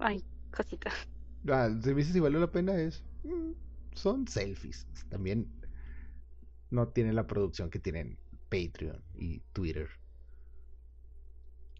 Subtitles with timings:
[0.00, 0.90] Ay, cosita.
[1.48, 3.02] Ah, si me dices si valió la pena es...
[3.24, 3.52] mm,
[3.94, 4.86] son selfies.
[5.08, 5.46] También
[6.70, 8.18] no tienen la producción que tienen
[8.50, 9.88] Patreon y Twitter.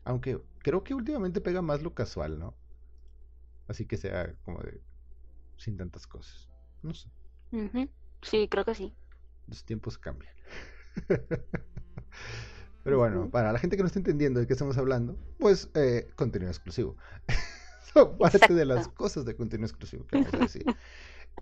[0.04, 2.54] Aunque creo que últimamente pega más lo casual, ¿no?
[3.68, 4.80] Así que sea como de...
[5.56, 6.48] sin tantas cosas.
[6.82, 7.08] No sé.
[8.22, 8.92] Sí, creo que sí.
[9.48, 10.34] Los tiempos cambian.
[12.84, 16.10] Pero bueno, para la gente que no está entendiendo de qué estamos hablando, pues eh,
[16.16, 16.96] contenido exclusivo.
[17.92, 20.64] Son parte de las cosas de contenido exclusivo que vamos a decir.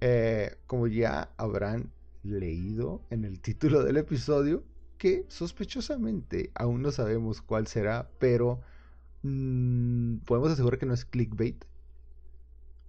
[0.00, 1.90] Eh, como ya habrán
[2.22, 4.62] leído en el título del episodio,
[4.96, 8.60] que sospechosamente aún no sabemos cuál será, pero
[9.22, 11.64] mm, podemos asegurar que no es clickbait.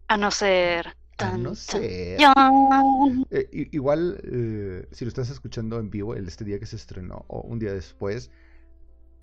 [0.07, 0.95] A no ser.
[1.17, 1.81] A no ser.
[1.81, 7.25] Eh, igual, eh, si lo estás escuchando en vivo, el este día que se estrenó
[7.27, 8.29] o un día después,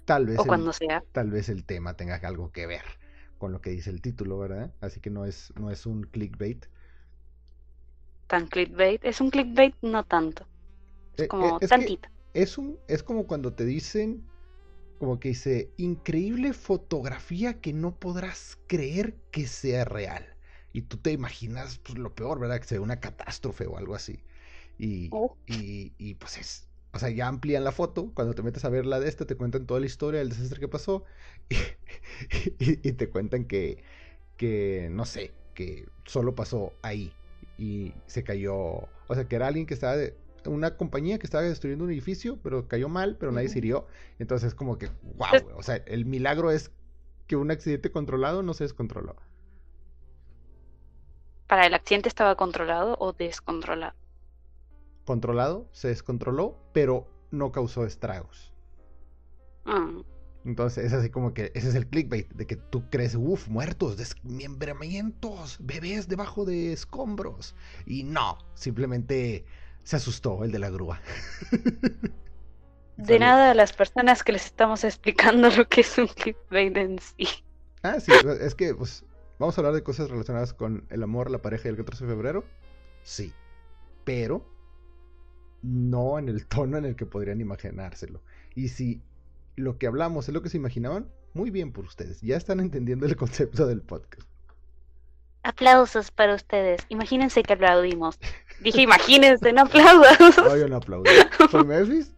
[0.07, 1.05] tal vez, O el, cuando sea.
[1.13, 2.83] tal vez el tema tenga algo que ver
[3.39, 4.75] con lo que dice el título, ¿verdad?
[4.81, 6.67] Así que no es, no es un clickbait.
[8.29, 9.05] Tan clickbait.
[9.05, 10.47] Es un clickbait, no tanto.
[11.17, 12.09] Eh, Es eh, como es que tantito.
[12.35, 14.31] es un, es como cuando te dicen,
[14.99, 20.37] como que dice, increíble fotografía que no podrás creer que sea real.
[20.73, 22.61] Y tú te imaginas pues, lo peor, ¿verdad?
[22.61, 24.25] Que sea una catástrofe o algo así.
[24.79, 25.37] Y, Oh.
[25.47, 28.13] y, y, pues es, o sea, ya amplían la foto.
[28.15, 30.61] Cuando te metes a ver la de esta, te cuentan toda la historia del desastre
[30.61, 31.05] que pasó.
[32.31, 33.83] Y, y- y te cuentan que,
[34.37, 37.17] que, no sé, que solo pasó ahí.
[37.57, 41.45] Y se cayó, o sea, que era alguien que estaba de, una compañía que estaba
[41.45, 43.87] destruyendo un edificio, pero cayó mal, pero nadie se hirió.
[44.19, 46.73] Entonces es como que, wow, o sea, el milagro es
[47.29, 49.17] que un accidente controlado no se descontroló.
[51.49, 53.97] ¿Para el accidente estaba controlado o descontrolado?
[55.07, 58.53] Controlado, se descontroló, pero no causó estragos.
[59.65, 60.01] Mm,
[60.45, 63.97] Entonces es así como que ese es el clickbait, de que tú crees, uff, muertos,
[63.97, 67.57] desmembramientos, bebés debajo de escombros.
[67.87, 69.45] Y no, simplemente
[69.83, 71.01] se asustó el de la grúa.
[72.99, 76.99] De nada a las personas que les estamos explicando lo que es un clickbait en
[76.99, 77.27] sí.
[77.83, 79.05] Ah, sí, es que pues
[79.39, 82.13] vamos a hablar de cosas relacionadas con el amor, la pareja y el 14 de
[82.13, 82.45] febrero.
[83.03, 83.37] Sí,
[84.05, 84.56] pero
[85.67, 88.23] no en el tono en el que podrían imaginárselo.
[88.55, 89.03] Y si
[89.57, 92.21] lo que hablamos es lo que se imaginaban, muy bien por ustedes.
[92.23, 94.29] Ya están entendiendo el concepto del podcast.
[95.43, 96.83] Aplausos para ustedes.
[96.89, 98.19] Imagínense que aplaudimos.
[98.61, 100.17] Dije, imagínense, no aplaudan.
[100.37, 101.11] No, yo no aplaudí.
[101.51, 102.13] Fue Memphis.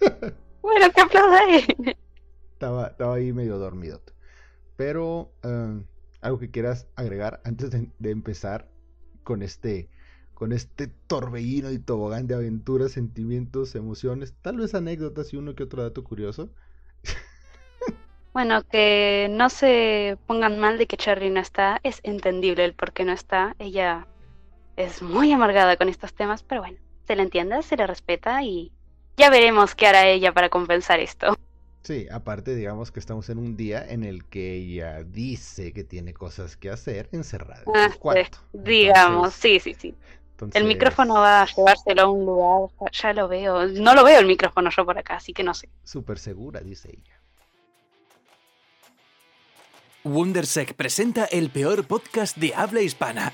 [0.62, 1.96] Bueno, que aplauda él.
[2.52, 4.02] Estaba, estaba ahí medio dormido.
[4.74, 5.80] Pero eh,
[6.20, 8.68] algo que quieras agregar antes de, de empezar
[9.22, 9.88] con este,
[10.36, 15.64] con este torbellino y tobogán de aventuras, sentimientos, emociones, tal vez anécdotas y uno que
[15.64, 16.50] otro dato curioso.
[18.32, 21.80] Bueno, que no se pongan mal de que Cherry no está.
[21.82, 23.56] Es entendible el por qué no está.
[23.58, 24.06] Ella
[24.76, 28.72] es muy amargada con estos temas, pero bueno, se la entiende, se le respeta y
[29.16, 31.36] ya veremos qué hará ella para compensar esto.
[31.82, 36.12] Sí, aparte digamos que estamos en un día en el que ella dice que tiene
[36.12, 38.38] cosas que hacer encerrada en Ah, su cuarto.
[38.52, 39.94] Digamos, sí, sí, sí.
[40.44, 43.66] Entonces- El micrófono va a llevárselo a un lugar, ya lo veo.
[43.68, 45.68] No lo veo el micrófono yo por acá, así que no sé.
[45.84, 47.14] Súper segura, dice ella.
[50.04, 53.32] Wondersec presenta el peor podcast de habla hispana.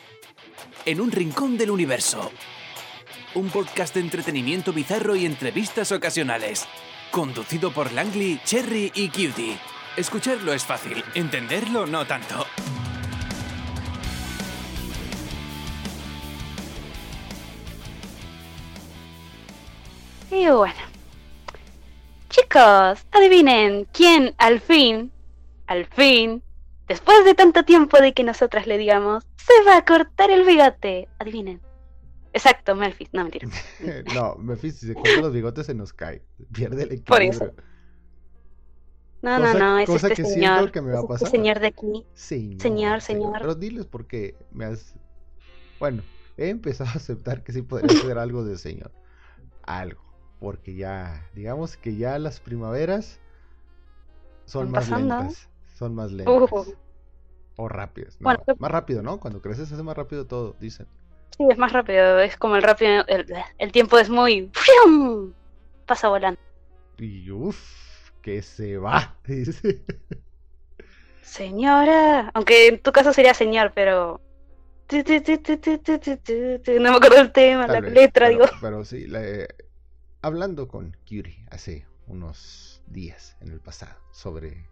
[0.86, 2.30] En un rincón del universo.
[3.34, 6.66] Un podcast de entretenimiento bizarro y entrevistas ocasionales.
[7.10, 9.58] Conducido por Langley, Cherry y Cutie.
[9.96, 12.46] Escucharlo es fácil, entenderlo no tanto.
[20.32, 20.74] Y bueno.
[22.30, 25.12] Chicos, adivinen quién al fin,
[25.66, 26.42] al fin,
[26.88, 31.08] después de tanto tiempo de que nosotras le digamos, se va a cortar el bigote.
[31.18, 31.60] Adivinen.
[32.32, 33.08] Exacto, Melfi.
[33.12, 33.46] No, mentira.
[34.14, 36.22] no, Memphis, si se corta los bigotes se nos cae.
[36.52, 37.50] Pierde el Por equilibrio.
[37.52, 37.62] eso.
[39.20, 40.72] No, Cosa- no, no, es cosa este que siento señor.
[40.72, 41.28] que me va a es este pasar.
[41.30, 42.06] señor de aquí.
[42.14, 43.38] Señor, Señor, señor.
[43.40, 44.94] Pero diles porque me has...
[45.78, 46.02] Bueno,
[46.38, 48.90] he empezado a aceptar que sí podría ser algo de señor.
[49.64, 50.02] Algo
[50.42, 53.20] porque ya, digamos que ya las primaveras
[54.44, 55.48] son más lentas,
[55.78, 56.74] son más lentas.
[57.54, 59.20] O rápidas, más rápido, ¿no?
[59.20, 60.88] Cuando creces es más rápido todo, dicen.
[61.36, 64.50] Sí, es más rápido, es como el rápido, el, tiempo es muy...
[64.52, 65.32] ¡Fium!
[65.86, 66.40] Pasa volando.
[66.98, 69.84] Y uff, que se va, dice.
[71.22, 74.20] Señora, aunque en tu caso sería señor, pero...
[74.90, 75.00] No
[76.90, 78.44] me acuerdo el tema, la letra, digo.
[78.60, 79.48] Pero sí, la, eh,
[80.22, 84.68] hablando con Curie hace unos días en el pasado sobre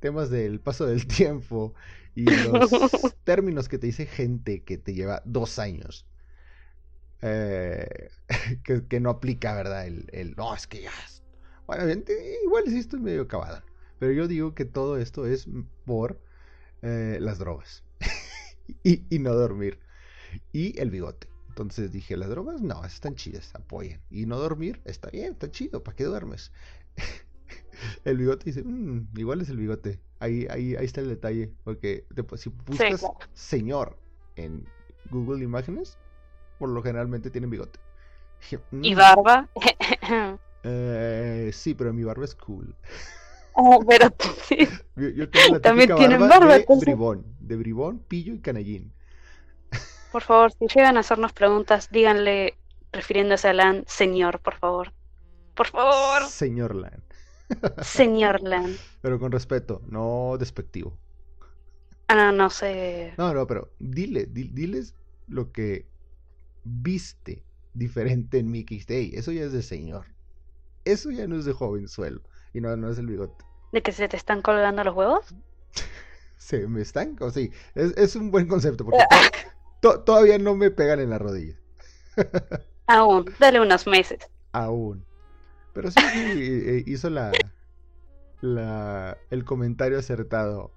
[0.00, 1.74] temas del paso del tiempo
[2.14, 2.70] y los
[3.24, 6.06] términos que te dice gente que te lleva dos años.
[7.22, 8.10] Eh,
[8.64, 9.86] que, que, no aplica, ¿verdad?
[9.86, 10.92] El, el, no, es que ya.
[11.66, 11.84] Bueno,
[12.44, 13.62] igual sí estoy medio acabado.
[13.98, 15.48] Pero yo digo que todo esto es
[15.86, 16.20] por
[16.82, 17.82] eh, las drogas.
[18.84, 19.80] y, y, no dormir.
[20.52, 21.33] Y el bigote.
[21.54, 24.00] Entonces dije, las drogas no, están chidas, apoyen.
[24.10, 26.50] Y no dormir, está bien, está chido, ¿para qué duermes?
[28.04, 30.00] el bigote dice, mmm, igual es el bigote.
[30.18, 31.52] Ahí, ahí, ahí está el detalle.
[31.62, 32.06] Porque
[32.36, 33.96] si buscas señor
[34.34, 34.66] en
[35.12, 35.96] Google Imágenes,
[36.58, 37.78] por lo generalmente tienen bigote.
[38.72, 38.98] ¿Y mm".
[38.98, 39.48] barba?
[40.64, 42.74] eh, sí, pero mi barba es cool.
[43.52, 44.12] Oh, pero
[44.48, 44.56] sí.
[44.96, 48.92] yo, tengo la También tienen barba, de bribón, de bribón, pillo y canallín.
[50.14, 52.56] Por favor, si llegan a hacernos preguntas, díganle,
[52.92, 54.92] refiriéndose a Lan, señor, por favor.
[55.56, 56.28] Por favor.
[56.28, 57.02] Señor Lan.
[57.82, 58.76] Señor Lan.
[59.02, 60.96] Pero con respeto, no despectivo.
[62.06, 63.14] Ah, no, no sé.
[63.18, 64.94] No, no, pero dile, diles
[65.26, 65.84] lo que
[66.62, 69.10] viste diferente en Mickey Day.
[69.16, 70.06] Eso ya es de señor.
[70.84, 72.20] Eso ya no es de jovenzuelo.
[72.52, 73.44] Y no, no es el bigote.
[73.72, 75.34] ¿De que se te están colgando los huevos?
[76.36, 79.02] se me están, o sí, es, es un buen concepto porque
[79.84, 81.56] todavía no me pegan en la rodilla.
[82.86, 84.18] Aún, dale unos meses.
[84.52, 85.04] Aún.
[85.72, 87.32] Pero sí, eh, hizo la,
[88.40, 90.70] la, el comentario acertado.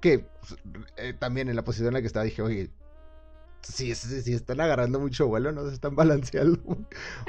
[0.00, 0.56] Que pues,
[0.96, 2.70] eh, también en la posición en la que estaba dije, oye,
[3.62, 6.60] si, si, están agarrando mucho vuelo, no se están balanceando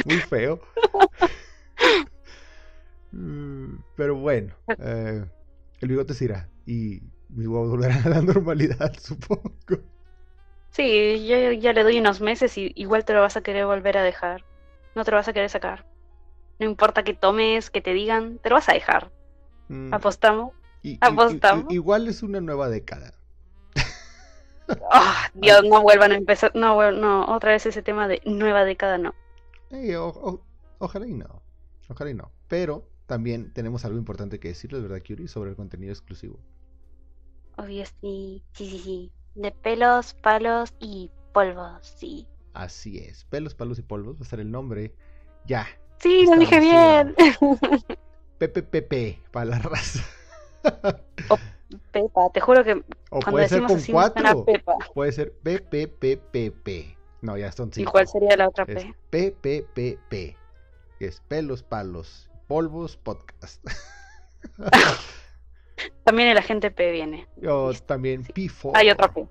[0.06, 0.60] muy, feo.
[3.12, 5.26] Mm, pero bueno, eh,
[5.80, 9.82] el bigote se irá y volverá a la normalidad, supongo.
[10.72, 13.98] Sí, yo ya le doy unos meses y igual te lo vas a querer volver
[13.98, 14.46] a dejar.
[14.96, 15.86] No te lo vas a querer sacar.
[16.60, 19.12] No importa que tomes, que te digan, te lo vas a dejar.
[19.70, 19.94] Mm.
[19.94, 20.54] ¿Apostamos?
[21.02, 21.72] ¿Apostamos?
[21.74, 23.14] igual es una nueva década.
[24.68, 26.52] Oh, Dios, no vuelvan a empezar.
[26.56, 29.16] No, no, otra vez ese tema de nueva década, no.
[30.80, 31.42] ojalá y no.
[31.90, 32.32] Ojalá y no.
[32.48, 35.28] Pero también tenemos algo importante que decirles, ¿verdad, Curie?
[35.28, 36.40] Sobre el contenido exclusivo.
[37.58, 38.44] Obvio, sí.
[38.54, 39.12] Sí, sí, sí.
[39.40, 42.28] De pelos, palos y polvos, sí.
[42.54, 43.24] Así es.
[43.24, 44.94] Pelos, palos y polvos va a ser el nombre.
[45.46, 45.66] Ya.
[46.00, 47.16] Sí, lo dije bien.
[48.38, 50.04] PPPP para la raza.
[51.94, 54.44] Pepa, te juro que o cuando puede ser con así cuatro.
[54.44, 54.76] Pepa.
[54.94, 56.98] Puede ser PPPPP.
[57.22, 57.90] No, ya son cinco.
[57.90, 58.74] ¿Y cuál sería la otra P?
[58.74, 60.38] Es PPPP.
[61.00, 63.66] Que es pelos, palos, polvos, podcast.
[66.04, 67.28] también el agente P viene.
[67.38, 68.72] Yo también P4.
[68.76, 69.28] Hay otra P.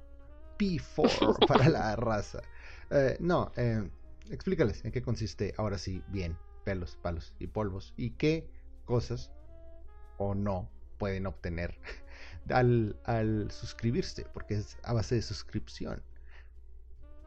[0.58, 2.42] P4 para la raza.
[2.90, 3.88] Eh, no, eh,
[4.30, 8.46] explícales en qué consiste ahora sí bien pelos, palos y polvos y qué
[8.84, 9.30] cosas
[10.18, 11.78] o no pueden obtener
[12.50, 16.02] al, al suscribirse, porque es a base de suscripción.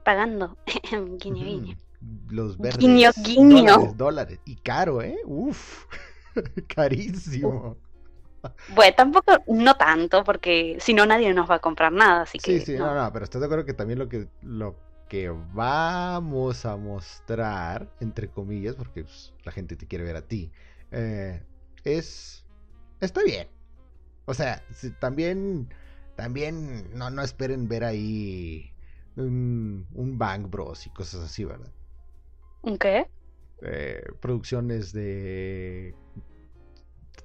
[0.04, 0.57] Pagando.
[1.19, 1.77] guiño, guiño.
[2.30, 2.80] Los verdes.
[2.80, 3.74] Guiño, guiño.
[3.74, 4.39] Dólares, dólares.
[4.45, 5.18] Y caro, ¿eh?
[5.25, 5.86] Uf.
[6.75, 7.77] Carísimo.
[8.75, 12.59] Bueno, tampoco, no tanto, porque si no nadie nos va a comprar nada, así que...
[12.59, 14.75] Sí, sí, no, no, pero estás de acuerdo que también lo que, lo
[15.07, 20.51] que vamos a mostrar, entre comillas, porque pues, la gente te quiere ver a ti,
[20.91, 21.43] eh,
[21.83, 22.45] es...
[22.99, 23.47] Está bien,
[24.25, 24.63] o sea,
[24.99, 25.67] también,
[26.15, 28.71] también no, no esperen ver ahí
[29.15, 29.86] un,
[30.17, 31.71] Bang Bros y cosas así, ¿verdad?
[32.62, 33.07] ¿Un qué?
[33.63, 35.95] Eh, producciones de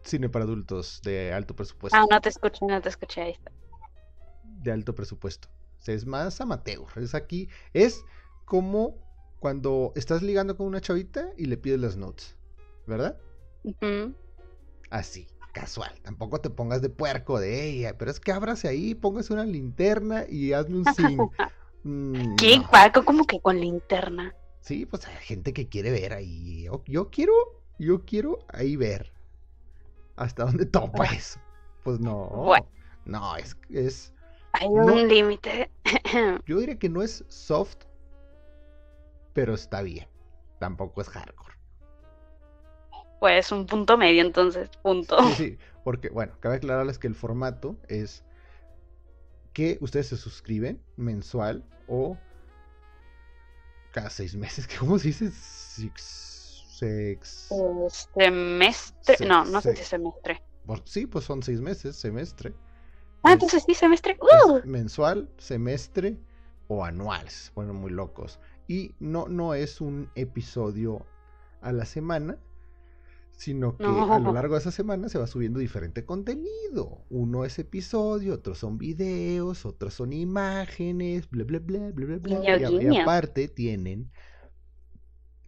[0.07, 1.99] cine para adultos de alto presupuesto.
[1.99, 3.51] Ah, no te escuché, no te escuché, ahí está.
[4.63, 5.49] De alto presupuesto.
[5.87, 6.87] es más amateur.
[6.97, 8.05] Es aquí, es
[8.45, 8.97] como
[9.39, 12.37] cuando estás ligando con una chavita y le pides las notes,
[12.87, 13.19] ¿verdad?
[14.91, 15.91] Así casual.
[16.03, 20.27] Tampoco te pongas de puerco de ella, pero es que ábrase ahí, póngase una linterna
[20.29, 21.19] y hazme un sim.
[21.89, 23.05] Mm, ¿Qué, Paco?
[23.05, 24.35] ¿Cómo que con linterna?
[24.59, 26.67] Sí, pues hay gente que quiere ver ahí.
[26.85, 27.33] Yo, quiero,
[27.79, 29.13] yo quiero ahí ver.
[30.17, 31.39] ¿Hasta dónde topa eso?
[31.85, 32.53] Pues no.
[33.05, 34.13] No, es, es
[34.61, 35.71] hay un límite.
[36.47, 37.77] yo diría que no es soft,
[39.35, 40.09] pero está bien.
[40.59, 41.55] Tampoco es hardcore.
[43.21, 45.23] Pues un punto medio, entonces, punto.
[45.29, 48.25] Sí, sí, porque, bueno, cabe aclararles que el formato es
[49.53, 52.17] que ustedes se suscriben mensual o
[53.93, 54.67] cada seis meses.
[54.79, 55.31] ¿Cómo se dice?
[55.31, 56.03] Six,
[56.79, 57.49] sex...
[58.15, 59.27] Semestre.
[59.27, 60.43] no, no sé si semestre.
[60.85, 62.55] Sí, pues son seis meses, semestre.
[63.23, 64.19] Ah, entonces sí, semestre.
[64.21, 64.61] ¡Uh!
[64.65, 66.17] Mensual, semestre
[66.69, 67.29] o anual.
[67.29, 68.39] Se ponen muy locos.
[68.69, 71.07] Y no, no es un episodio
[71.61, 72.39] a la semana,
[73.33, 74.13] sino que No.
[74.13, 77.05] a lo largo de esa semana se va subiendo diferente contenido.
[77.11, 82.71] Uno es episodio, otros son videos, otros son imágenes, bla, bla, bla, bla, bla, bla.
[82.83, 84.11] Y, aparte tienen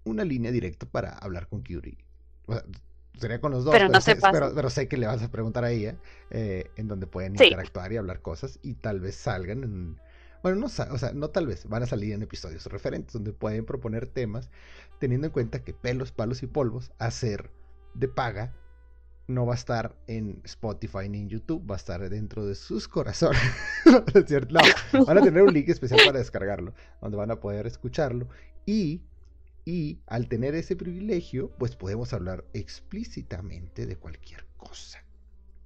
[0.09, 1.99] una línea directa para hablar con Curie.
[2.47, 2.65] O sea,
[3.19, 4.33] sería con los dos, Pero no sé, se pase.
[4.33, 5.97] pero, pero sé que le vas a preguntar a ella
[6.31, 7.45] eh, en donde pueden Sí.
[7.45, 10.01] interactuar y hablar cosas y tal vez salgan en...
[10.43, 13.65] Bueno, no, o sea, no tal vez, van a salir en episodios referentes donde pueden
[13.65, 14.51] proponer temas
[15.01, 17.51] teniendo en cuenta que pelos, palos y polvos, hacer
[17.95, 18.55] de paga,
[19.27, 22.89] no va a estar en Spotify ni en YouTube, va a estar dentro de sus
[22.89, 23.41] corazones.
[23.85, 26.73] no, van a tener un link especial para descargarlo,
[27.03, 28.29] donde van a poder escucharlo.
[28.65, 29.03] Y,
[29.71, 35.05] y al tener ese privilegio, pues podemos hablar explícitamente de cualquier cosa,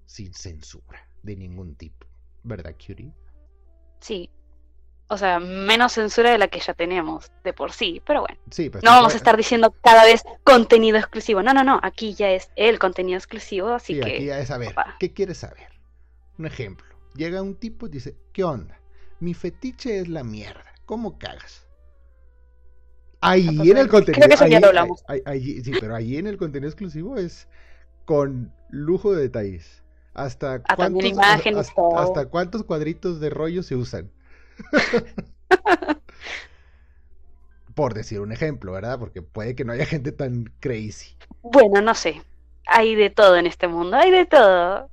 [0.06, 2.08] sin censura de ningún tipo.
[2.42, 3.12] ¿Verdad, Curie?
[4.00, 4.28] Sí.
[5.06, 8.36] O sea, menos censura de la que ya tenemos de por sí, pero bueno.
[8.50, 11.40] Sí, pues No vamos a puede- estar diciendo cada vez contenido exclusivo.
[11.44, 11.78] No, no, no.
[11.84, 14.14] Aquí ya es el contenido exclusivo, así Sí, que.
[14.16, 14.74] aquí ya es saber.
[14.98, 15.68] ¿Qué quieres saber?
[16.38, 16.88] Un ejemplo.
[17.14, 18.80] Llega un tipo y dice, ¿qué onda?
[19.20, 20.64] Mi fetiche es la mierda.
[20.86, 21.61] ¿Cómo cagas?
[23.22, 24.28] Ahí en el creo que contenido...
[24.34, 25.04] eso ya ahí- lo hablamos.
[25.08, 27.48] ahí- ahí- sí, pero ahí en el contenido exclusivo es
[28.04, 29.82] con lujo de detalles.
[30.14, 31.98] Hasta también cuántos, hasta, todo.
[31.98, 34.10] hasta cuántos cuadritos de rollo se usan.
[37.74, 38.98] Por decir un ejemplo, ¿verdad?
[38.98, 41.16] Porque puede que no haya gente tan crazy.
[41.40, 42.22] Bueno, no sé.
[42.66, 43.96] Hay de todo en este mundo.
[43.96, 44.90] Hay de todo.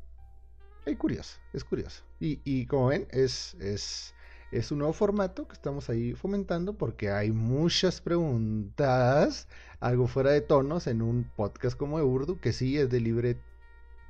[0.86, 2.04] Es curioso, es curioso.
[2.22, 4.16] Y, y como ven, es, es,
[4.52, 9.48] es un nuevo formato que estamos ahí fomentando porque hay muchas preguntas,
[9.80, 13.38] algo fuera de tonos en un podcast como de Urdu, que sí es de libre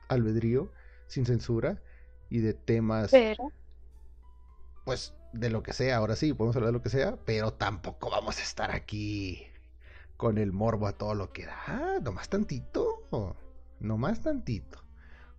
[0.08, 0.72] albedrío,
[1.08, 1.81] sin censura,
[2.29, 3.51] y de temas, Pero.
[4.86, 8.10] pues, de lo que sea, ahora sí, podemos hablar de lo que sea, pero tampoco
[8.10, 9.46] vamos a estar aquí
[10.17, 11.58] con el morbo a todo lo que da.
[11.67, 13.38] Ah, nomás tantito,
[13.79, 14.84] nomás tantito.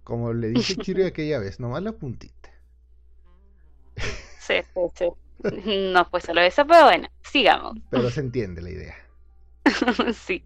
[0.05, 2.50] Como le dije Chiri aquella vez, nomás la puntita.
[4.51, 5.11] Sí, sí, sí.
[5.93, 7.79] No fue solo eso, pero bueno, sigamos.
[7.91, 8.95] Pero se entiende la idea.
[10.15, 10.45] sí.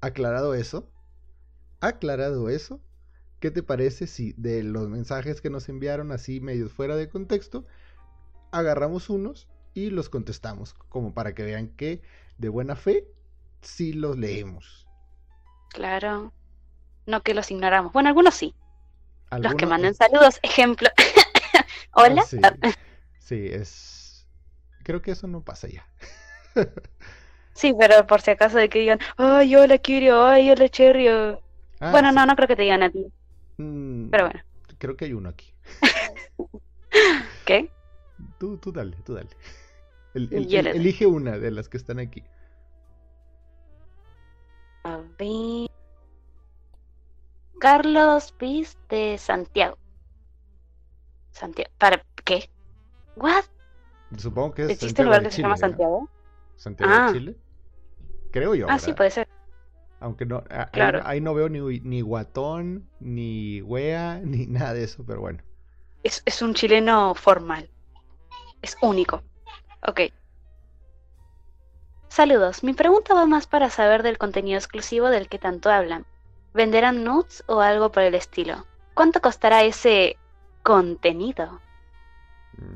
[0.00, 0.88] Aclarado eso,
[1.80, 2.80] aclarado eso,
[3.40, 7.66] ¿qué te parece si de los mensajes que nos enviaron así medios fuera de contexto,
[8.52, 12.00] agarramos unos y los contestamos, como para que vean que
[12.38, 13.06] de buena fe
[13.60, 14.86] sí los leemos.
[15.68, 16.32] Claro.
[17.06, 17.92] No que los ignoramos.
[17.92, 18.54] Bueno, algunos sí.
[19.30, 20.38] Los que manden saludos.
[20.42, 20.88] Ejemplo.
[21.92, 22.22] Hola.
[22.22, 22.38] Ah, sí,
[23.30, 24.26] sí, es...
[24.82, 25.86] Creo que eso no pasa ya.
[27.54, 31.08] Sí, pero por si acaso de que digan, ay, hola Kirio, ay, hola Cherry.
[31.08, 31.38] Ah,
[31.92, 32.14] bueno, sí.
[32.16, 33.06] no, no creo que te digan a ti.
[33.58, 34.40] Mm, Pero bueno,
[34.78, 35.52] Creo que hay uno aquí.
[37.44, 37.70] ¿qué?
[38.38, 39.28] Tú, tú dale, tú dale.
[40.14, 40.80] El- el- Yo el- le doy.
[40.80, 42.22] elige una de las que están aquí.
[44.84, 45.68] A ver.
[47.60, 49.76] Carlos Piz de Santiago.
[51.32, 51.70] Santiago.
[51.78, 52.02] ¿Para?
[53.20, 53.44] ¿What?
[54.16, 55.70] Supongo que es ¿Existe Santiago un lugar que se llama Chile, ¿verdad?
[55.76, 56.08] Santiago?
[56.56, 57.06] Santiago Ah.
[57.06, 57.36] de Chile.
[58.32, 58.66] Creo yo.
[58.68, 58.96] Ah, sí, ¿verdad?
[58.96, 59.28] puede ser.
[60.00, 61.00] Aunque no, a- ahí, Claro.
[61.04, 65.42] ahí no veo ni, ni guatón, ni wea, ni nada de eso, pero bueno.
[66.02, 67.68] Es, es un chileno formal.
[68.62, 69.22] Es único.
[69.86, 70.00] Ok.
[72.08, 72.64] Saludos.
[72.64, 76.06] Mi pregunta va más para saber del contenido exclusivo del que tanto hablan.
[76.54, 78.66] ¿Venderán nudes o algo por el estilo?
[78.94, 80.16] ¿Cuánto costará ese
[80.64, 81.60] contenido?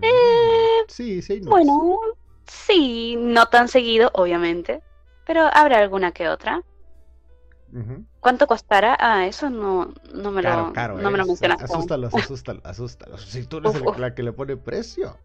[0.03, 1.51] Eh, sí, sí nudes.
[1.51, 1.99] Bueno,
[2.47, 4.83] sí, no tan seguido, obviamente.
[5.27, 6.63] Pero habrá alguna que otra.
[8.21, 8.97] ¿Cuánto costará?
[9.01, 11.65] Ah, eso no, no me Caro, lo, caro, no me lo es- mencionaste.
[11.65, 13.23] Asústalos, asústalos, asústalos.
[13.23, 13.99] Si tú eres uf.
[13.99, 15.19] la que le pone precio.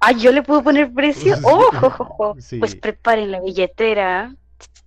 [0.00, 1.34] Ah, yo le puedo poner precio.
[1.42, 2.36] ¡Oh!
[2.38, 2.58] Sí.
[2.58, 4.34] Pues preparen la billetera.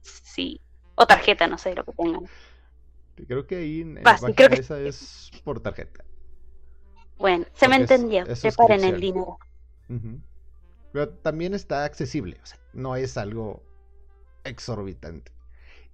[0.02, 0.62] Sí.
[0.96, 2.22] O tarjeta, no sé lo que tengan.
[3.28, 6.06] Creo que ahí en, página creo que esa es por tarjeta.
[7.20, 8.24] Bueno, se me es- entendió.
[8.24, 9.38] es Preparen el dinero.
[10.92, 13.62] Pero también está accesible, o sea, no es algo
[14.44, 15.32] exorbitante.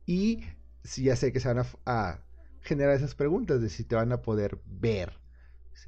[0.05, 0.43] Y
[0.83, 2.19] sí, ya sé que se van a,
[2.61, 5.19] generar esas preguntas de si te van a poder ver.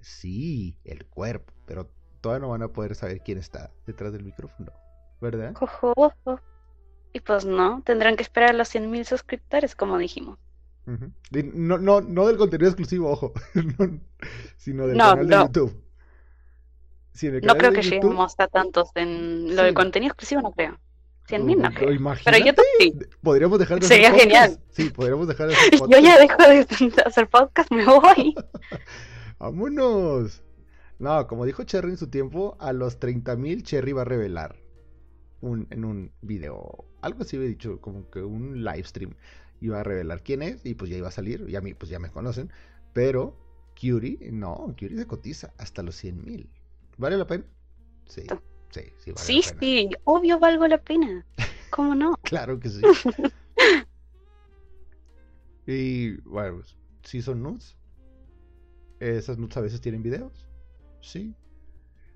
[0.02, 1.90] Sí, el cuerpo, pero
[2.22, 4.72] todavía no van a poder saber quién está detrás del micrófono,
[5.22, 5.54] ¿verdad?
[5.56, 6.40] Jo, jo, jo.
[7.14, 10.38] Y pues no, tendrán que esperar a los 100.000 suscriptores, como dijimos.
[11.32, 13.34] Y No, no, no del contenido exclusivo, ojo,
[13.80, 14.00] no,
[14.58, 15.46] sino del No, canal de no.
[15.48, 15.84] YouTube.
[17.44, 19.68] No creo que YouTube- lleguemos a tantos en lo Sí.
[19.68, 20.80] de contenido exclusivo, no creo.
[21.28, 22.00] 100.000 no o- o creo.
[22.24, 22.94] Pero YouTube sí.
[23.22, 24.60] podríamos dejar de Sería hacer genial.
[24.70, 26.04] Sí, podríamos dejar de hacer Yo podcast.
[26.04, 28.36] ya dejo de hacer podcast, me voy.
[29.40, 30.42] ¡Vámonos!
[31.00, 34.56] No, como dijo Cherry en su tiempo, a los 30.000 Cherry va a revelar
[35.42, 36.86] un, en un video.
[37.02, 39.16] Algo así había dicho, como que un live stream.
[39.62, 41.90] Iba a revelar quién es y pues ya iba a salir, y a mí pues
[41.90, 42.52] ya me conocen,
[42.94, 43.36] pero
[43.80, 46.50] Curie, no, Curie se cotiza hasta los 100 mil.
[46.98, 47.46] ¿Vale la pena?
[48.08, 48.24] Sí,
[48.72, 49.60] sí, sí, vale sí, la pena.
[49.60, 51.26] sí, obvio valgo la pena.
[51.70, 52.16] ¿Cómo no?
[52.24, 52.82] Claro que sí.
[55.68, 57.76] y bueno, pues, sí son nudes.
[59.00, 60.48] Esas nudes a veces tienen videos.
[61.02, 61.36] Sí.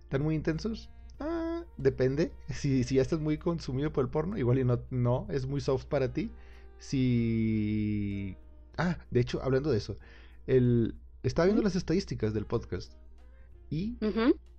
[0.04, 0.90] ¿Están muy intensos?
[1.20, 2.32] Ah, depende.
[2.50, 5.62] Si, si ya estás muy consumido por el porno, igual y no, no, es muy
[5.62, 6.32] soft para ti.
[6.82, 8.36] Si...
[8.78, 9.98] Ah, de hecho, hablando de eso,
[10.48, 10.96] el...
[11.24, 12.94] estaba viendo las estadísticas del podcast
[13.70, 13.98] y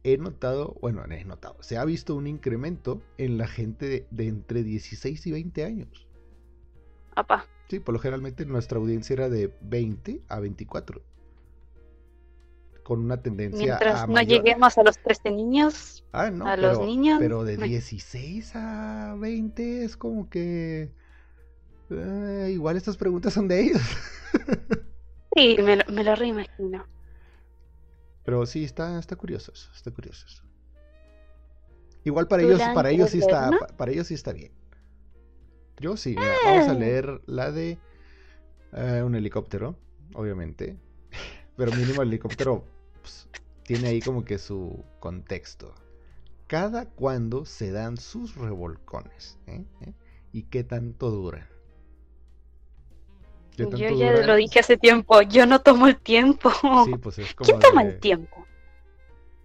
[0.05, 4.07] he notado, bueno, no he notado, se ha visto un incremento en la gente de,
[4.11, 6.07] de entre 16 y 20 años.
[7.15, 11.03] Apa, Sí, por lo generalmente nuestra audiencia era de 20 a 24.
[12.83, 16.57] Con una tendencia mientras a no mayor- lleguemos a los 13 niños, Ah, no, a
[16.57, 17.65] los niños, Pero de no.
[17.65, 20.91] 16 a 20 es como que...
[21.99, 23.83] eh, igual estas preguntas son de ellos.
[25.37, 26.87] sí, me lo, me lo reimagino.
[28.25, 30.43] Pero sí, está, está curioso eso, está curioso eso.
[32.05, 34.53] Igual para ellos, para ellos sí está, para ellos sí está bien.
[35.81, 36.75] Yo sí, mira, vamos a Ah.
[36.75, 37.79] leer la de
[38.73, 39.77] eh, un helicóptero,
[40.15, 40.77] obviamente.
[41.57, 42.65] Pero mínimo el helicóptero
[43.01, 43.29] pues,
[43.65, 45.75] tiene ahí como que su contexto.
[46.47, 49.65] Cada cuando se dan sus revolcones, ¿eh?
[49.81, 49.95] ¿Eh?
[50.33, 51.47] ¿Y qué tanto duran?
[53.57, 56.51] ¿Qué Yo ya lo dije hace tiempo, yo no tomo el tiempo.
[56.85, 58.47] Sí, pues es como ¿Quién toma el tiempo?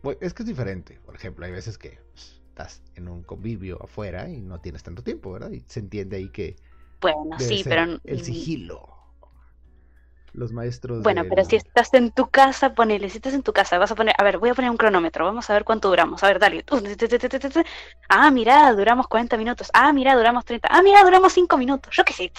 [0.01, 0.99] Bueno, es que es diferente.
[1.05, 5.03] Por ejemplo, hay veces que pues, estás en un convivio afuera y no tienes tanto
[5.03, 5.51] tiempo, ¿verdad?
[5.51, 6.55] Y se entiende ahí que
[7.01, 7.99] Bueno, sí, pero...
[8.03, 8.96] el sigilo.
[10.37, 13.79] Los maestros Bueno, pero si estás en tu casa, ponele, si estás en tu casa,
[13.79, 16.23] vas a poner, a ver, voy a poner un cronómetro, vamos a ver cuánto duramos.
[16.23, 16.63] A ver, dale.
[18.07, 19.71] Ah, mira, duramos 40 minutos.
[19.73, 20.67] Ah, mira, duramos 30.
[20.71, 21.95] Ah, mira, duramos 5 minutos.
[21.95, 22.31] Yo qué sé.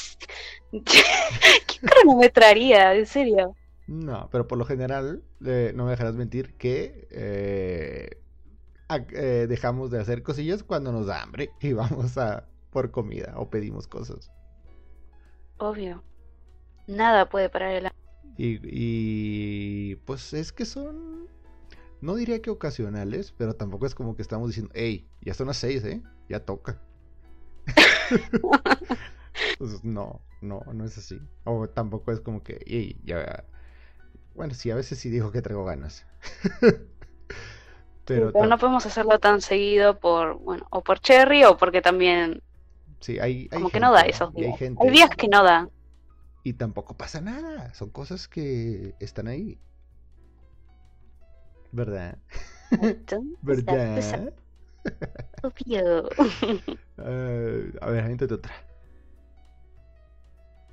[0.71, 2.95] ¿Qué cronometraría?
[2.95, 3.57] En serio.
[3.89, 8.11] No, pero por lo general, eh, no me dejarás mentir que eh,
[9.13, 13.51] eh, dejamos de hacer cosillas cuando nos da hambre y vamos a por comida o
[13.51, 14.31] pedimos cosas.
[15.57, 16.05] Obvio.
[16.89, 17.88] Nada puede parar el
[18.39, 21.29] Y, y, pues es que son,
[22.01, 25.57] no diría que ocasionales, pero tampoco es como que estamos diciendo, hey, ya son las
[25.59, 26.03] seis, ¿eh?
[26.29, 26.81] Ya toca.
[29.59, 31.21] Pues no, no, no es así.
[31.45, 33.45] O tampoco es como que, hey, ya...
[34.35, 36.07] Bueno, sí, a veces sí digo que traigo ganas.
[38.05, 42.43] pero Pero no podemos hacerlo tan seguido por, bueno, o por Cherry o porque también
[43.01, 44.57] sí, hay, hay como que no da esos hay días.
[44.57, 45.69] gente, Hay días que no da.
[46.49, 47.75] Y tampoco pasa nada.
[47.75, 49.59] Son cosas que están ahí.
[51.73, 52.17] ¿Verdad?
[53.43, 54.33] ¿Verdad?
[55.43, 56.09] obvio.
[57.01, 58.53] Eh, a ver, aviéntate otra.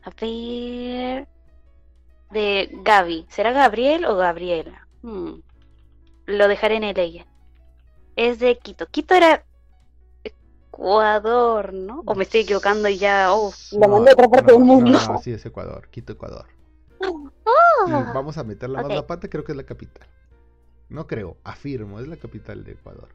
[0.01, 1.27] A ver.
[2.31, 3.27] De Gaby.
[3.29, 4.87] ¿Será Gabriel o Gabriela?
[5.03, 5.41] Hmm.
[6.25, 7.27] Lo dejaré en el ella.
[8.15, 8.87] Es de Quito.
[8.87, 9.45] Quito era
[10.75, 12.03] Ecuador, ¿no?
[12.05, 13.33] O me estoy equivocando y ya.
[13.33, 14.91] Oh, lo mandé a otra parte no, del mundo.
[14.91, 16.47] No, no, sí, es Ecuador, Quito, Ecuador.
[17.01, 17.05] Y
[17.91, 18.95] Ah, vamos a meterla más ok.
[18.95, 20.07] la pata, creo que es la capital.
[20.89, 23.09] No creo, afirmo, es la capital de Ecuador.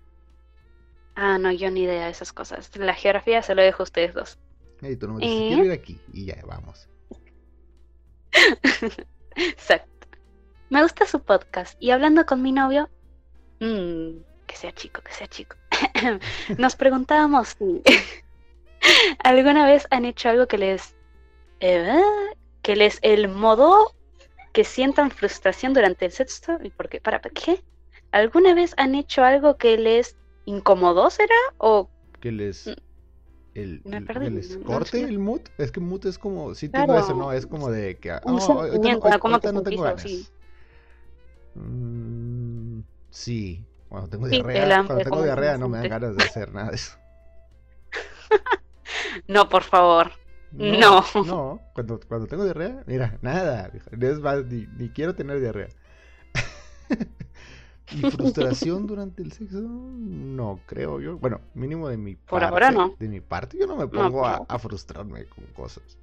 [1.16, 2.74] Ah, no, yo ni idea de esas cosas.
[2.76, 4.38] La geografía se lo dejo a ustedes dos.
[4.82, 5.48] Y tú no me dices, ¿Eh?
[5.48, 6.00] quiero ir aquí.
[6.12, 6.88] Y ya, vamos.
[9.36, 10.08] Exacto.
[10.70, 11.76] Me gusta su podcast.
[11.80, 12.88] Y hablando con mi novio,
[13.60, 15.56] mm, que sea chico, que sea chico,
[16.58, 17.82] nos preguntábamos si
[19.24, 20.94] alguna vez han hecho algo que les,
[21.60, 22.00] eh,
[22.62, 23.92] que les el modo
[24.52, 26.58] que sientan frustración durante el sexo.
[26.62, 27.00] ¿Y por qué?
[27.00, 27.62] ¿Para qué?
[28.12, 31.34] ¿Alguna vez han hecho algo que les incomodó, será?
[31.58, 31.88] ¿O
[32.20, 32.66] Que les.
[32.66, 32.72] Mm,
[33.54, 35.02] El, me perdí, que les no- no corte sé.
[35.04, 35.42] el mood.
[35.58, 36.54] Es que mood es como.
[36.54, 36.98] Sí, Claro.
[36.98, 37.32] eso, ¿no?
[37.32, 38.10] Es como de que.
[38.10, 40.02] ah, no, ahorita no- sentimiento, ahorita ¿cómo te no tengo ganas.
[40.02, 40.26] sí?
[41.54, 45.88] Mm, sí, cuando tengo Sí, diarrea, hambre, cuando tengo ¿cómo se diarrea no me dan
[45.88, 46.96] ganas de hacer nada de eso.
[49.28, 50.12] no, por favor.
[50.52, 51.04] No.
[51.26, 55.68] No, cuando, cuando tengo diarrea, mira, nada, vieja, es más, ni, ni quiero tener diarrea.
[57.92, 61.18] y frustración durante el sexo, no creo yo.
[61.18, 62.54] Bueno, mínimo de mi Por parte.
[62.54, 62.94] ahora no.
[62.98, 65.98] De mi parte, yo no me pongo a, frustrarme con cosas.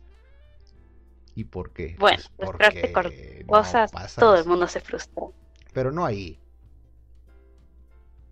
[1.35, 1.95] ¿Y por qué?
[1.99, 5.23] Bueno, Pues frustrarte con no Cosas, pasa todo el mundo se frustra.
[5.71, 6.39] Pero no ahí.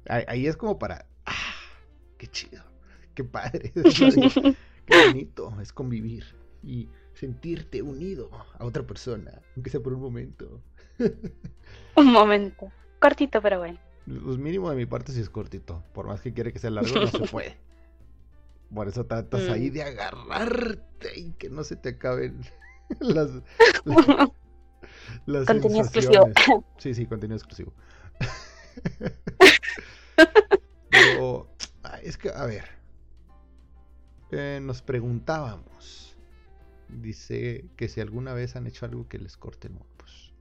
[0.07, 1.05] Ahí, es como para.
[1.25, 1.33] ¡Ah!
[2.17, 2.63] ¡Qué chido!
[3.13, 3.71] ¡Qué padre!
[4.85, 5.53] ¡Qué bonito!
[5.61, 6.25] Es convivir
[6.63, 10.61] y sentirte unido a otra persona, aunque sea por un momento.
[11.97, 12.71] Un momento.
[12.99, 13.79] Cortito, pero bueno.
[14.05, 15.83] Pues mínimo de mi parte sí es cortito.
[15.93, 17.57] Por más que quiera que sea largo, no se puede.
[18.73, 19.51] Por eso tratas Mm.
[19.51, 22.41] ahí de agarrarte y que no se te acaben
[22.99, 23.29] las,
[23.85, 24.07] las,
[25.25, 26.29] las Contenido exclusivo.
[26.77, 27.73] Sí, sí, contenido exclusivo.
[30.89, 31.49] Pero
[32.03, 32.65] es que, a ver,
[34.31, 36.17] eh, nos preguntábamos,
[36.89, 40.33] dice que si alguna vez han hecho algo que les corte el mood, pues,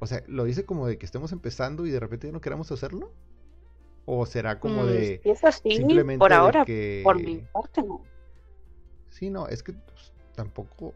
[0.00, 2.72] o sea, ¿lo dice como de que estemos empezando y de repente ya no queramos
[2.72, 3.12] hacerlo?
[4.04, 7.02] ¿O será como Mm, de si es así, simplemente por ahora, que...
[7.04, 8.04] por mi parte, no.
[9.10, 10.94] Sí, no, es que pues, tampoco,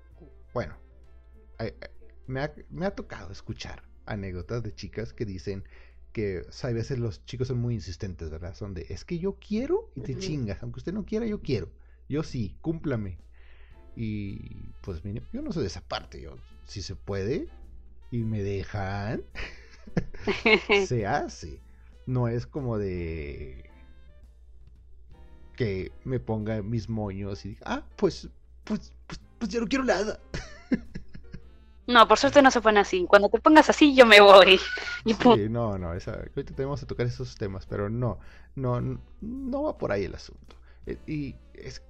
[0.52, 0.74] bueno,
[2.26, 5.64] me ha, me ha tocado escuchar anécdotas de chicas que dicen
[6.16, 8.54] que o sea, a veces los chicos son muy insistentes, ¿verdad?
[8.54, 11.70] Son de, es que yo quiero y te chingas, aunque usted no quiera, yo quiero,
[12.08, 13.18] yo sí, cúmplame.
[13.96, 17.48] Y pues mire, yo no soy de esa parte, yo si se puede
[18.10, 19.24] y me dejan,
[20.86, 21.60] se hace.
[22.06, 23.70] No es como de
[25.54, 28.30] que me ponga mis moños y diga, ah, pues,
[28.64, 30.18] pues, pues, pues ya no quiero nada.
[31.86, 33.06] No, por suerte no se pone así.
[33.08, 34.60] Cuando te pongas así, yo me voy.
[35.04, 35.14] Y.
[35.14, 38.18] Sí, no, no, esa, ahorita tenemos que tocar esos temas, pero no,
[38.54, 38.80] no,
[39.20, 40.56] no va por ahí el asunto.
[40.86, 41.82] Eh, Y es,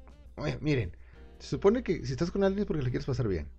[0.61, 0.97] miren,
[1.39, 3.51] se supone que si estás con alguien es porque le quieres pasar bien.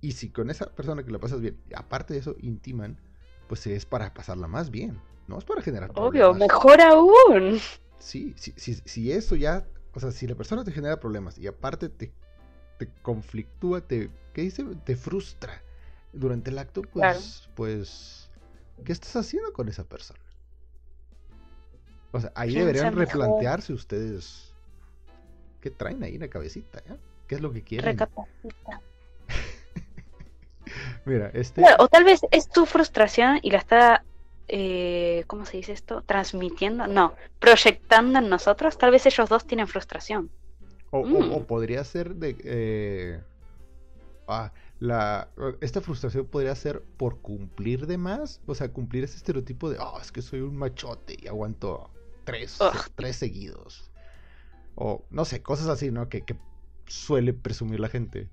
[0.00, 3.00] Y si con esa persona que la pasas bien, aparte de eso, intiman,
[3.48, 5.04] pues es para pasarla más bien.
[5.28, 6.36] No es para generar Obvio, problemas.
[6.36, 7.60] mejor aún.
[7.98, 11.46] Sí, si, si, si eso ya, o sea, si la persona te genera problemas y
[11.46, 12.14] aparte te,
[12.78, 14.64] te conflictúa, te, ¿qué dice?
[14.84, 15.65] Te frustra
[16.16, 17.20] durante el acto, pues, Claro.
[17.54, 18.30] pues,
[18.84, 20.20] ¿qué estás haciendo con esa persona?
[22.12, 23.06] O sea, ahí deberían mejor.
[23.06, 24.54] replantearse ustedes
[25.60, 26.96] qué traen ahí en la cabecita, ¿ya?
[27.26, 27.86] ¿Qué es lo que quieren?
[27.86, 28.80] Recapacita.
[31.04, 34.04] Mira, este, Claro, o tal vez es tu frustración y la está,
[34.48, 36.02] eh, ¿cómo se dice esto?
[36.02, 38.76] Transmitiendo, no, proyectando en nosotros.
[38.78, 40.30] Tal vez ellos dos tienen frustración.
[40.90, 41.32] O, o- Mm.
[41.32, 42.36] o podría ser de.
[42.44, 43.20] eh,
[44.28, 48.40] ah, la, esta frustración podría ser por cumplir de más.
[48.46, 49.78] O sea, cumplir ese estereotipo de.
[49.78, 51.90] Oh, es que soy un machote y aguanto
[52.24, 52.58] tres,
[52.94, 53.90] tres seguidos.
[54.74, 56.08] O no sé, cosas así, ¿no?
[56.08, 56.36] Que, que
[56.86, 58.28] suele presumir la gente.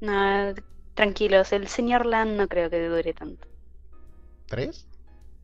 [0.00, 0.54] No,
[0.94, 3.48] tranquilos, el señor Lan no creo que dure tanto.
[4.46, 4.86] ¿Tres?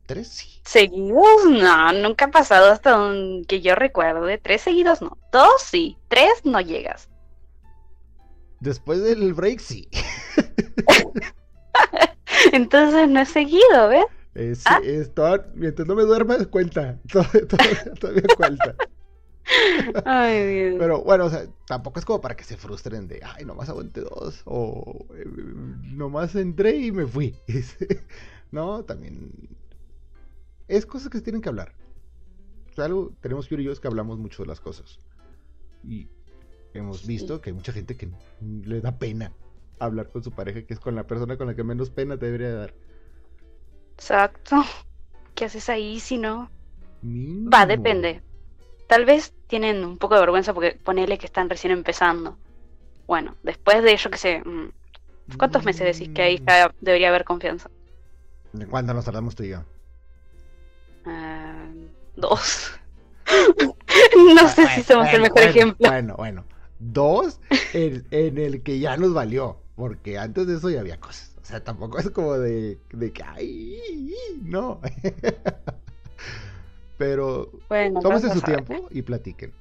[0.05, 0.27] ¿Tres?
[0.27, 0.61] Sí.
[0.65, 1.45] ¿Seguidos?
[1.49, 4.37] No, nunca ha pasado hasta un- que yo recuerde.
[4.37, 5.17] Tres seguidos no.
[5.31, 5.97] Dos sí.
[6.07, 7.09] Tres no llegas.
[8.63, 9.89] Después del break, sí.
[12.53, 14.05] Entonces no es seguido, ¿ves?
[14.35, 14.79] Eh, sí, Ah.
[14.83, 16.97] es toda- mientras no me duerma, cuenta.
[17.11, 18.75] Todavía, todavía- todavía cuenta.
[20.05, 20.75] Ay, Dios.
[20.79, 23.99] Pero bueno, o sea, tampoco es como para que se frustren de, ay, nomás aguanté
[24.01, 25.25] dos, o eh,
[25.91, 27.35] nomás entré y me fui.
[28.51, 29.29] no, también
[30.69, 31.73] es cosas que se tienen que hablar.
[32.71, 34.99] O sea, algo, tenemos Fior y yo es que hablamos mucho de las cosas.
[35.83, 36.07] Y
[36.79, 38.09] hemos visto que hay mucha gente que
[38.41, 39.31] le da pena
[39.79, 42.25] hablar con su pareja, que es con la persona con la que menos pena te
[42.27, 42.73] debería dar.
[43.95, 44.63] Exacto.
[45.35, 46.49] ¿Qué haces ahí si no?
[47.03, 48.21] Va, depende.
[48.87, 52.37] Tal vez tienen un poco de vergüenza porque ponele que están recién empezando.
[53.07, 56.45] Bueno, después de ello, que sé, mm, ¿cuántos meses decís que ahí Mm.
[56.45, 57.69] ya debería haber confianza?
[58.53, 59.63] ¿De cuándo nos tardamos tú y yo?
[61.05, 61.65] Ah,
[62.15, 62.71] dos.
[64.35, 65.89] no sé si somos el mejor bueno, ejemplo.
[65.89, 66.45] Bueno, bueno.
[66.91, 67.39] Dos
[67.73, 69.59] en, en el que ya nos valió.
[69.75, 71.35] Porque antes de eso ya había cosas.
[71.41, 74.79] O sea, tampoco es como de, de que, ay, no.
[76.97, 79.51] Pero Bueno, tómense su tiempo y platiquen.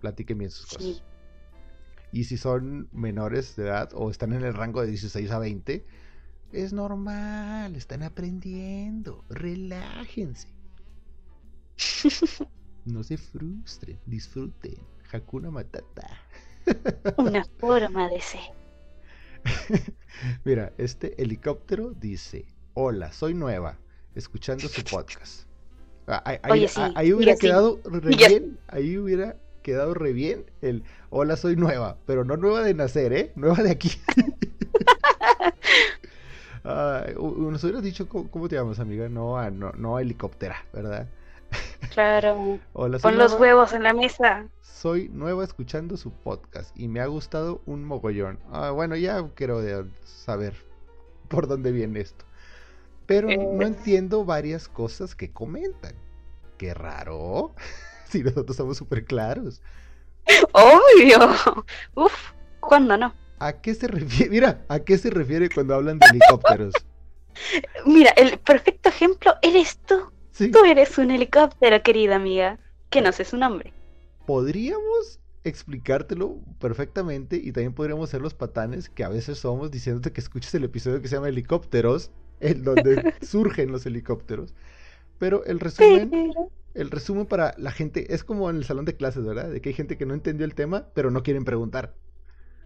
[0.00, 0.76] Platiquen bien sus Sí.
[0.76, 1.02] cosas.
[2.12, 5.86] Y si son menores de edad o están en el rango de 16 a 20,
[6.52, 9.24] es normal, están aprendiendo.
[9.28, 10.48] Relájense.
[12.86, 14.78] No se frustren, disfruten.
[15.12, 16.08] Hakuna Matata.
[17.16, 18.40] Una forma de ser.
[20.44, 22.44] Mira, este helicóptero dice:
[22.74, 23.78] Hola, soy nueva,
[24.14, 25.44] escuchando su podcast.
[26.06, 28.58] Ah, ahí, ahí- Oye, sí, ah, ahí hubiera quedado re bien.
[28.68, 31.96] Ahí hubiera quedado re bien el Hola, soy nueva.
[32.06, 33.32] Pero no nueva de nacer, ¿eh?
[33.36, 33.90] Nueva de aquí.
[36.64, 39.08] Nos hubieras dicho cómo, cómo te llamas, amiga.
[39.08, 41.08] No a, no, no helicóptera, ¿verdad?
[41.92, 42.58] Claro.
[42.72, 43.40] Hola, Pon los nueva.
[43.42, 44.46] huevos en la mesa.
[44.62, 48.38] Soy nueva escuchando su podcast y me ha gustado un mogollón.
[48.50, 49.60] Ah, bueno, ya quiero
[50.04, 50.54] saber
[51.28, 52.24] por dónde viene esto.
[53.06, 53.66] Pero no Eh.
[53.66, 55.94] entiendo varias cosas que comentan.
[56.56, 57.52] Qué raro.
[58.08, 59.60] si nosotros somos súper claros.
[60.52, 61.18] Obvio.
[61.94, 63.12] Uf, ¿cuándo no?
[63.38, 64.30] ¿A qué se refiere?
[64.30, 66.74] Mira, ¿a qué se refiere cuando hablan de helicópteros?
[67.86, 70.10] Mira, el perfecto ejemplo eres tú.
[70.32, 72.60] Sí, Tú eres un helicóptero, querida amiga.
[72.88, 73.74] Que no sé su nombre.
[74.24, 80.20] podríamos explicártelo perfectamente y también podríamos ser los patanes que a veces somos diciéndote que
[80.20, 84.54] escuches el episodio que se llama Helicópteros, en donde surgen los helicópteros.
[85.18, 86.18] Pero el resumen,
[86.74, 89.50] el resumen para la gente es como en el salón de clases, ¿verdad?
[89.50, 91.94] De que hay gente que no entendió el tema, pero no quieren preguntar.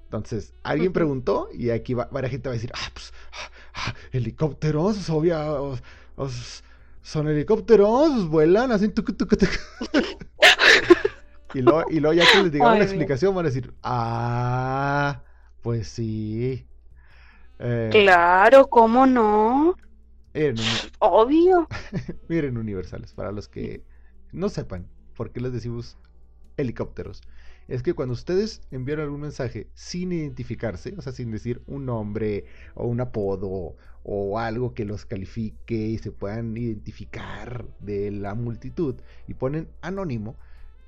[0.06, 3.94] Entonces, alguien preguntó y aquí va, varias gente va a decir, ah, pues, ah, ah,
[4.12, 5.82] helicópteros, obvia, os-
[6.16, 6.64] os-
[7.04, 9.52] son helicópteros, vuelan, hacen tucu, tucu, tucu".
[11.52, 15.22] y, luego, y luego ya que les digamos la explicación van a decir, ah,
[15.62, 16.66] pues sí.
[17.58, 19.76] Eh, Claro, ¿cómo no?
[20.34, 20.56] miren,
[20.98, 21.68] Obvio.
[22.28, 23.84] miren, universales, para los que
[24.32, 25.98] no sepan por qué les decimos
[26.56, 27.22] helicópteros.
[27.68, 32.46] Es que cuando ustedes envían algún mensaje sin identificarse, o sea, sin decir un nombre
[32.74, 38.96] o un apodo o algo que los califique y se puedan identificar de la multitud
[39.26, 40.36] y ponen anónimo,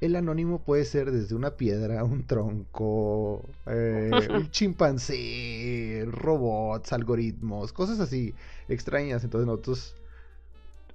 [0.00, 7.98] el anónimo puede ser desde una piedra, un tronco, eh, un chimpancé, robots, algoritmos, cosas
[8.00, 8.34] así
[8.68, 9.24] extrañas.
[9.24, 9.96] Entonces nosotros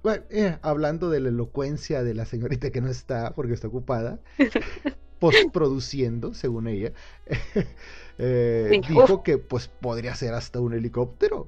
[0.02, 4.18] bueno, eh, hablando de la elocuencia de la señorita que no está porque está ocupada,
[5.20, 6.92] postproduciendo, según ella,
[8.18, 11.46] eh, dijo que pues podría ser hasta un helicóptero.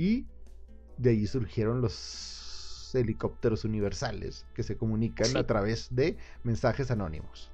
[0.00, 0.24] Y
[0.96, 5.36] de ahí surgieron los helicópteros universales que se comunican Sí.
[5.36, 7.50] a través de mensajes anónimos.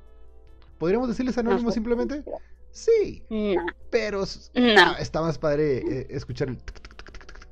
[0.79, 1.73] ¿Podríamos decirles anónimos No.
[1.73, 2.25] simplemente?
[2.71, 4.21] Sí, No, pero
[4.55, 4.75] no.
[4.79, 7.49] Ah, está más padre eh, escuchar el tuc, tuc, tuc,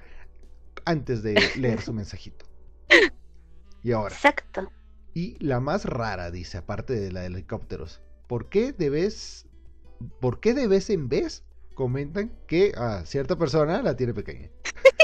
[0.84, 2.44] antes de leer su mensajito.
[3.82, 4.70] Y ahora, Exacto.
[5.12, 9.46] y la más rara, dice, aparte de la de helicópteros, ¿por qué de vez,
[10.20, 11.42] por qué de vez en vez
[11.74, 14.48] comentan que a cierta persona la tiene pequeña?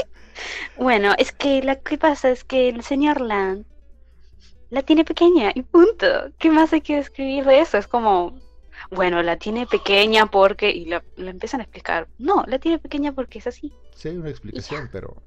[0.77, 3.65] Bueno, es que lo que pasa es que el señor Land
[4.71, 6.07] la tiene pequeña y punto.
[6.39, 7.77] ¿Qué más hay que escribir de eso?
[7.77, 8.39] Es como,
[8.89, 10.71] bueno, la tiene pequeña porque...
[10.71, 12.07] Y la, la empiezan a explicar.
[12.17, 13.71] No, la tiene pequeña porque es así.
[13.95, 15.21] Sí, hay una explicación, pero...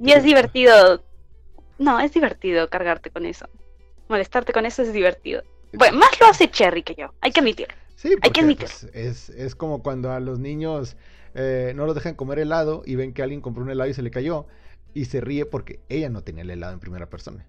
[0.00, 1.04] Y es divertido.
[1.78, 3.48] No, es divertido cargarte con eso.
[4.08, 5.42] Molestarte con eso es divertido.
[5.72, 7.68] Bueno, más lo hace Cherry que yo, hay que admitir.
[7.96, 8.68] Sí, que porque, admitir.
[8.68, 10.96] pues, es, es como cuando a los niños
[11.34, 14.02] eh, no los dejan comer helado y ven que alguien compró un helado y se
[14.02, 14.46] le cayó
[14.94, 17.46] y se ríe porque ella no tenía el helado en primera persona.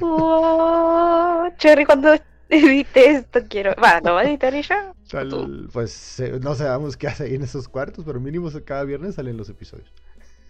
[0.00, 2.14] Oh, Cherry, cuando
[2.48, 3.74] edite esto quiero...
[3.82, 4.92] Va, ¿lo va a editar ella?
[5.12, 9.14] El- pues eh, no sabemos qué hace ahí en esos cuartos, pero mínimo cada viernes
[9.14, 9.92] salen los episodios.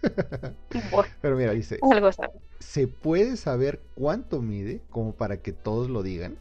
[1.21, 2.33] Pero mira, dice, algo sabe.
[2.59, 6.37] ¿se puede saber cuánto mide como para que todos lo digan?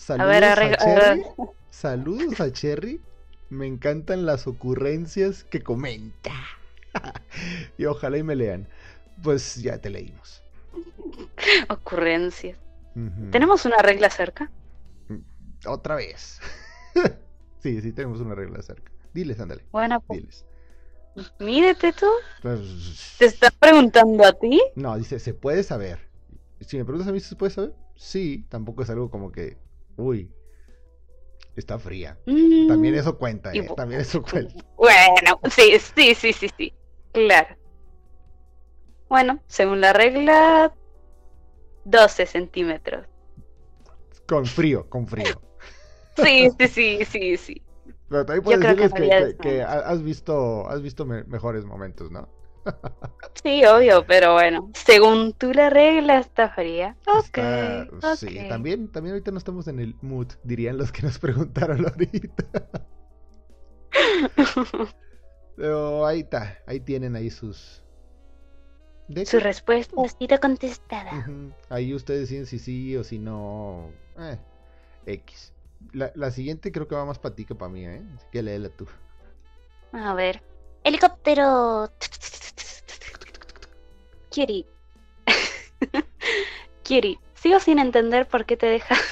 [0.00, 1.22] A Saludos ver, a, arregla- Cherry.
[1.70, 3.00] Saludos a Cherry.
[3.50, 6.32] Me encantan las ocurrencias que comenta.
[7.78, 8.68] y ojalá y me lean.
[9.22, 10.42] Pues ya te leímos.
[11.68, 12.58] Ocurrencias.
[13.30, 14.50] ¿Tenemos una regla cerca?
[15.66, 16.40] Otra vez.
[17.62, 18.90] sí, sí, tenemos una regla cerca.
[19.12, 19.64] Diles, ándale.
[19.72, 20.44] Bueno, pues, Diles.
[21.38, 22.06] mídete tú.
[22.42, 24.60] Pues, ¿Te están preguntando a ti?
[24.74, 26.08] No, dice, se puede saber.
[26.60, 29.56] Si me preguntas a mí si se puede saber, sí, tampoco es algo como que,
[30.00, 30.30] uy,
[31.56, 32.18] está fría.
[32.26, 33.68] Mm, También eso cuenta, ¿eh?
[33.76, 34.64] También eso cuenta.
[34.76, 36.74] Bueno, sí, sí, sí, sí, sí.
[37.12, 37.56] Claro.
[39.08, 40.72] Bueno, según la regla,
[41.84, 43.06] 12 centímetros.
[44.26, 45.40] Con frío, con frío.
[46.16, 47.62] Sí, sí, sí, sí, sí.
[48.08, 52.28] Pero también puedes decirles que, has visto, has visto me- mejores momentos, ¿no?
[53.42, 56.96] Sí, obvio, pero bueno, según tú la regla está fría.
[57.06, 58.48] Ok, Está- Sí, ok.
[58.48, 62.44] también, también ahorita no estamos en el mood, dirían los que nos preguntaron ahorita.
[65.56, 67.82] Pero ahí está, ahí tienen ahí sus...
[69.08, 71.26] ¿De Su respuesta ha sido contestada.
[71.68, 73.90] Ahí ustedes deciden si sí o si no.
[74.18, 74.38] Eh,
[75.06, 75.52] X.
[75.92, 78.02] La, la siguiente creo que va más para ti que para mí, ¿eh?
[78.16, 78.86] Así que léela tú.
[79.92, 80.42] A ver.
[80.84, 81.90] Helicóptero.
[84.30, 84.66] Kiri.
[86.82, 88.96] Kiri, sigo sin entender por qué te deja.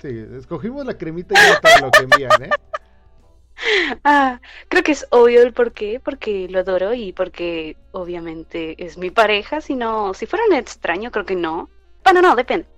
[0.00, 2.50] Sí, escogimos la cremita y todo lo que envían, ¿eh?
[4.04, 8.96] Ah, creo que es obvio el por qué, porque lo adoro y porque obviamente es
[8.96, 11.68] mi pareja, si no, si fuera un extraño, creo que no.
[12.04, 12.68] Bueno, no, depende.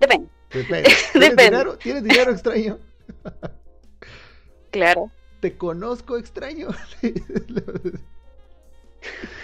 [0.00, 0.82] Depende, Depende.
[1.12, 1.44] ¿Tienes Depende.
[1.44, 1.78] dinero?
[1.78, 2.78] ¿Tienes dinero extraño?
[4.72, 5.12] claro.
[5.38, 6.68] Te conozco extraño.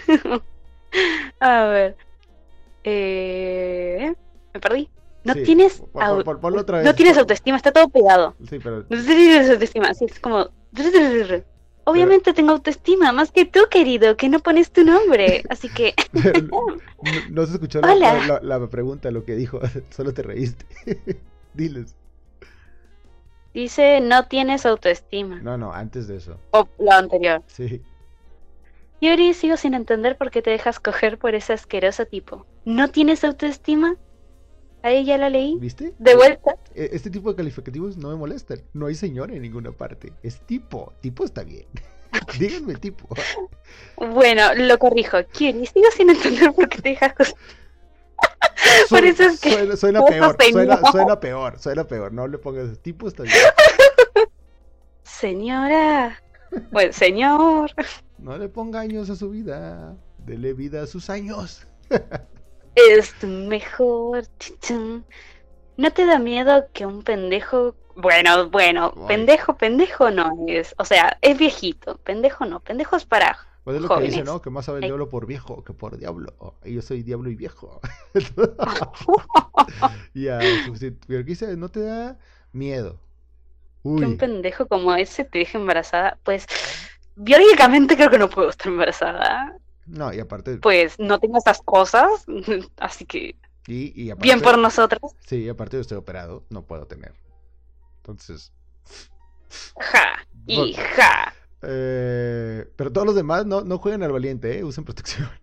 [1.39, 1.95] A ver.
[2.83, 4.13] Eh,
[4.53, 4.89] me perdí.
[5.23, 5.83] No Sí, tienes
[6.83, 8.35] no tienes autoestima, está todo pegado.
[8.49, 10.49] Sí, pero No tienes autoestima, así es como.
[11.83, 15.43] Obviamente tengo autoestima, más que tú, querido, que no pones tu nombre.
[15.49, 15.93] Así que.
[16.51, 16.65] no,
[17.29, 20.65] no se escuchó la- la pregunta, lo que dijo, solo te reíste.
[21.53, 21.95] Diles.
[23.53, 25.39] Dice, no tienes autoestima.
[25.41, 26.37] No, no, antes de eso.
[26.51, 27.43] O lo anterior.
[27.47, 27.81] Sí.
[29.01, 32.45] Yuri, sigo sin entender por qué te dejas coger por ese asqueroso tipo.
[32.65, 33.95] ¿No tienes autoestima?
[34.83, 35.57] Ahí ya la leí.
[35.59, 35.93] ¿Viste?
[35.99, 36.55] De vuelta.
[36.75, 38.61] E- Este tipo de calificativos no me molestan.
[38.73, 40.13] No hay señor en ninguna parte.
[40.23, 40.93] Es tipo.
[41.01, 41.65] Tipo está bien.
[42.39, 43.07] Díganme tipo.
[43.97, 45.17] Bueno, lo corrijo.
[45.39, 47.35] Yuri, sigo sin entender por qué te dejas coger.
[48.89, 50.35] Por eso es que- suena, suena peor.
[50.51, 51.59] Suena, suena peor.
[51.59, 52.13] Suena peor.
[52.13, 53.35] No le pongas tipo está bien.
[55.03, 56.21] Señora.
[56.71, 57.71] Bueno, señor.
[58.21, 59.97] No le ponga años a su vida.
[60.19, 61.67] Dele vida a sus años.
[62.73, 64.23] Es tu mejor.
[65.75, 67.75] ¿No te da miedo que un pendejo...
[67.97, 69.07] Bueno, bueno, Ay.
[69.07, 70.73] pendejo, pendejo no es.
[70.77, 71.97] O sea, es viejito.
[71.97, 72.61] Pendejo no.
[72.61, 74.25] Pendejo es para Pues es lo que dice, jóvenes.
[74.25, 74.41] ¿no?
[74.41, 76.55] Que más sabe el diablo por viejo que por diablo.
[76.63, 77.81] Y yo soy diablo y viejo.
[80.13, 80.39] ya.
[81.07, 82.17] Pero aquí dice, no te da
[82.53, 83.01] miedo.
[83.83, 86.45] que un pendejo como ese te deje embarazada, pues
[87.15, 89.55] biológicamente creo que no puedo estar embarazada.
[89.85, 92.25] No, y aparte, Pues no tengo esas cosas,
[92.77, 93.35] así que
[93.67, 95.13] y, y aparte, bien por nosotros.
[95.25, 97.13] sí, aparte yo estoy operado, no puedo tener.
[97.97, 98.53] Entonces,
[99.79, 101.33] Ja, y ja.
[101.61, 104.63] eh, pero todos los demás no, no jueguen al valiente, ¿eh?
[104.63, 105.29] Usen protección.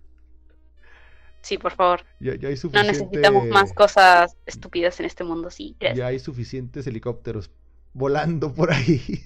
[1.41, 2.05] Sí, por favor.
[2.21, 5.77] Ya, ya hay No necesitamos más cosas estúpidas en este mundo, sí.
[5.81, 5.97] Gracias.
[5.99, 7.51] ya hay suficientes helicópteros
[7.95, 9.25] volando por ahí.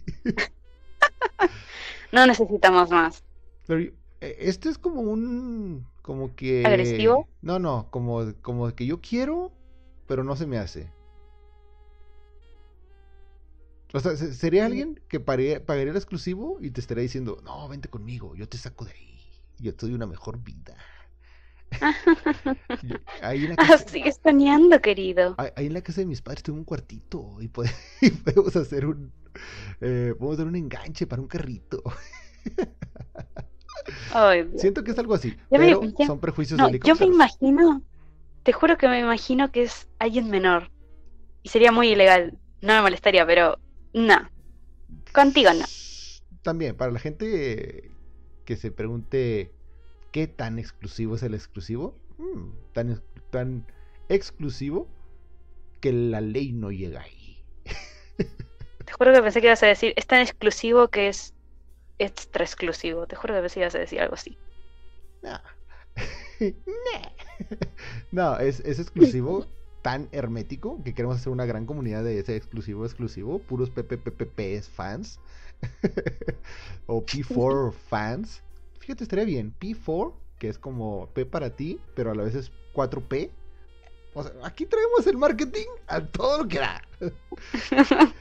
[2.13, 3.25] No necesitamos más.
[3.67, 6.65] Pero este es como un, como que...
[6.67, 7.29] ¿Agresivo?
[7.43, 9.53] No, no, como, como que yo quiero,
[10.07, 10.91] pero no se me hace.
[13.95, 17.69] O sea, se- sería alguien que pare- pagaría el exclusivo y te estaría diciendo, no,
[17.69, 19.19] vente conmigo, yo te saco de ahí,
[19.59, 20.77] yo te doy una mejor vida.
[23.23, 25.35] Ahí, en la Ah, casa, sigues soñando, querido.
[25.39, 28.87] ahí- en la casa de mis padres tengo un cuartito y, pode- y podemos hacer
[28.87, 29.13] un,
[29.81, 31.83] eh, podemos hacer un enganche para un carrito.
[34.13, 34.49] Ay.
[34.57, 37.83] Siento que es algo así, pero son prejuicios No, yo me imagino,
[38.43, 40.71] te juro que me imagino que es alguien menor.
[41.43, 42.39] Y sería muy ilegal.
[42.61, 43.59] No me molestaría, pero
[43.93, 44.31] no.
[45.13, 45.65] Contigo no.
[46.43, 47.91] También, para la gente
[48.45, 49.53] que se pregunte
[50.13, 53.67] qué tan exclusivo es el exclusivo, mm, tan, tan
[54.09, 54.89] exclusivo
[55.81, 57.45] que la ley no llega ahí.
[58.85, 61.35] Te juro que pensé que ibas a decir, es tan exclusivo que es
[61.99, 63.07] extra exclusivo.
[63.07, 64.39] Te juro que pensé que ibas a decir algo así.
[65.23, 65.41] No,
[68.13, 69.47] no es, es exclusivo
[69.83, 75.21] tan hermético que queremos hacer una gran comunidad de ese exclusivo exclusivo, puros PPPPPs fans
[76.87, 78.43] o P4 fans.
[78.83, 79.55] Fíjate, estaría bien.
[79.61, 83.31] P4, que es como P para ti, pero a la vez es 4P.
[84.15, 86.83] O sea, aquí traemos el marketing a todo lo que da.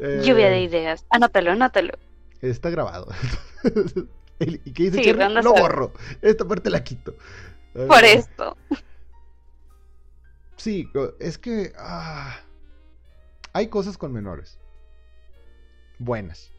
[0.00, 1.06] Lluvia de Eh, ideas.
[1.10, 1.92] Anótalo, anótalo.
[2.40, 3.06] Está grabado.
[4.40, 5.92] ¿Y qué dice Sí, Lo borro.
[6.22, 7.14] Esta parte la quito.
[7.72, 8.56] Por Eh, esto.
[10.56, 12.36] Sí, es que ah,
[13.52, 14.58] hay cosas con menores.
[16.00, 16.52] Buenas.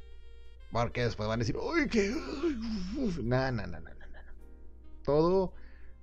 [0.71, 2.09] Porque después van a decir, uy, que...
[3.23, 4.19] No, no, no, no, no, no.
[5.03, 5.53] Todo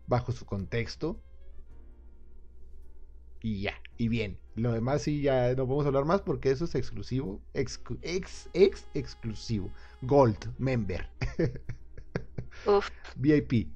[0.06, 1.20] bajo su contexto.
[3.42, 4.38] Y ya, y bien.
[4.56, 7.40] Lo demás sí ya no podemos hablar más porque eso es exclusivo.
[7.54, 9.70] Exclu- ex, ex exclusivo.
[10.02, 11.08] Gold, member,
[12.66, 13.68] Uf, VIP.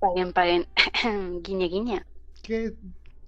[0.00, 0.66] paguen, paguen.
[1.42, 2.06] guiña, guiña.
[2.42, 2.74] que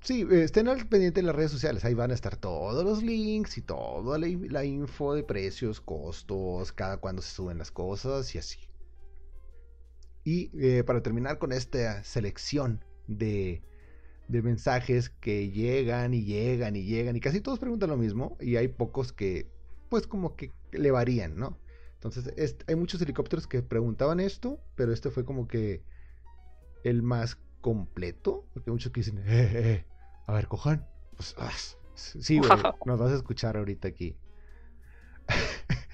[0.03, 1.85] sí, eh, estén al pendiente de las redes sociales.
[1.85, 6.73] Ahí van a estar todos los links y toda la, la info de precios, costos,
[6.73, 8.59] cada cuando se suben las cosas y así.
[10.25, 13.63] Y eh, para terminar con esta selección de,
[14.29, 18.57] de mensajes que llegan y llegan y llegan y casi todos preguntan lo mismo y
[18.57, 19.51] hay pocos que
[19.91, 21.59] pues como que le varían, ¿no?
[21.95, 25.85] Entonces es- hay muchos helicópteros que preguntaban esto, pero este fue como que
[26.85, 29.87] el más completo, porque muchos que dicen, eh, eh,
[30.27, 30.87] a ver, cojan.
[31.17, 31.51] Pues, ah,
[31.95, 32.51] sí, güey,
[32.87, 34.17] nos vas a escuchar ahorita aquí.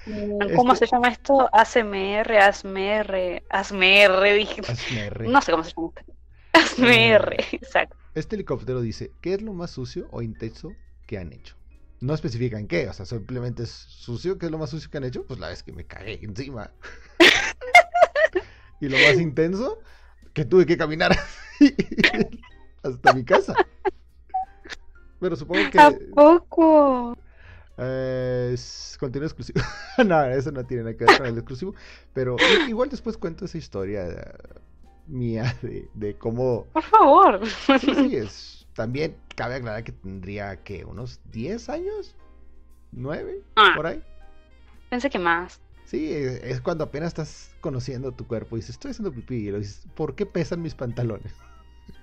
[0.06, 1.48] Mm, ¿Cómo Este- se llama esto?
[1.52, 4.62] ASMR, ASMR, ASMR, dije.
[4.68, 5.28] Hazme re.
[5.28, 6.12] No sé cómo se llama esto.
[6.52, 7.96] ASMR, exacto.
[8.14, 10.72] Este helicóptero dice, ¿qué es lo más sucio o intenso
[11.06, 11.54] que han hecho?
[12.00, 15.04] No especifican qué, o sea, simplemente es sucio, ¿qué es lo más sucio que han
[15.04, 15.26] hecho?
[15.26, 16.70] Pues la vez que me cagué encima.
[18.80, 19.78] y lo más intenso,
[20.32, 21.16] que tuve que caminar
[22.82, 23.54] hasta mi casa.
[25.26, 27.16] Pero supongo ¿A que poco?
[27.78, 29.58] Eh, es contenido exclusivo.
[30.06, 31.74] no, eso no tiene nada que ver con el exclusivo.
[32.12, 32.36] Pero
[32.68, 34.34] igual después cuento esa historia eh,
[35.08, 36.66] mía de, de cómo.
[36.72, 37.40] Por favor.
[37.80, 38.66] Sí, sí, es.
[38.74, 42.14] También cabe aclarar que tendría que unos 10 años,
[42.92, 43.72] 9, Ah.
[43.74, 44.00] por ahí.
[44.90, 45.60] Pensé que más.
[45.86, 49.48] Sí, es es cuando apenas estás conociendo tu cuerpo y dices, estoy haciendo pipí.
[49.48, 51.34] Y lo dices, ¿por qué pesan mis pantalones?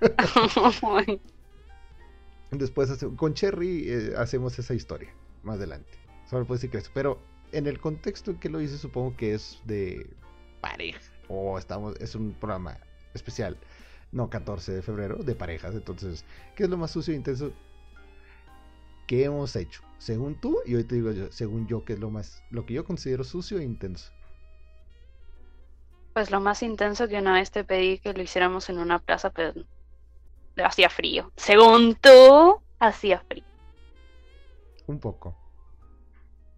[2.58, 5.98] Después hace- con Cherry eh, hacemos esa historia más adelante.
[6.28, 6.90] Solo puedo decir que eso.
[6.94, 7.20] Pero
[7.52, 10.10] en el contexto en que lo hice, supongo que es de
[10.60, 11.00] pareja.
[11.28, 12.78] O estamos, es un programa
[13.14, 13.58] especial.
[14.12, 15.74] No, 14 de febrero, de parejas.
[15.74, 16.24] Entonces,
[16.54, 17.52] ¿qué es lo más sucio e intenso
[19.06, 19.82] que hemos hecho?
[19.98, 22.74] Según tú, y hoy te digo yo, según yo, ¿qué es lo más, lo que
[22.74, 24.12] yo considero sucio e intenso?
[26.12, 29.30] Pues lo más intenso que una vez te pedí que lo hiciéramos en una plaza,
[29.30, 29.52] pero
[30.62, 31.32] hacía frío.
[31.36, 33.44] Según tú, hacía frío.
[34.86, 35.36] Un poco.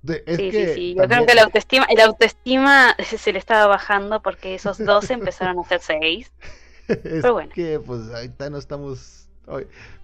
[0.02, 0.94] De- es Sí, que sí, sí.
[0.96, 5.58] Yo creo que la autoestima, la autoestima se le estaba bajando porque esos 12 empezaron
[5.58, 6.32] a ser 6.
[6.88, 7.50] Es Pero bueno.
[7.52, 9.28] que pues ahorita no estamos.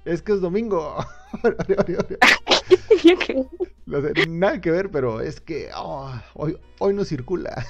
[0.05, 0.97] Es que es domingo.
[3.85, 7.67] No sé, nada que ver, pero es que oh, hoy, hoy no circula.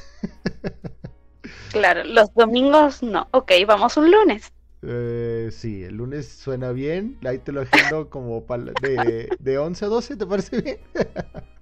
[1.70, 3.28] Claro, los domingos no.
[3.32, 4.52] Ok, vamos un lunes.
[4.82, 7.18] Eh, sí, el lunes suena bien.
[7.24, 8.44] Ahí te lo agendo como
[8.80, 10.78] de, de 11 a 12, ¿te parece bien?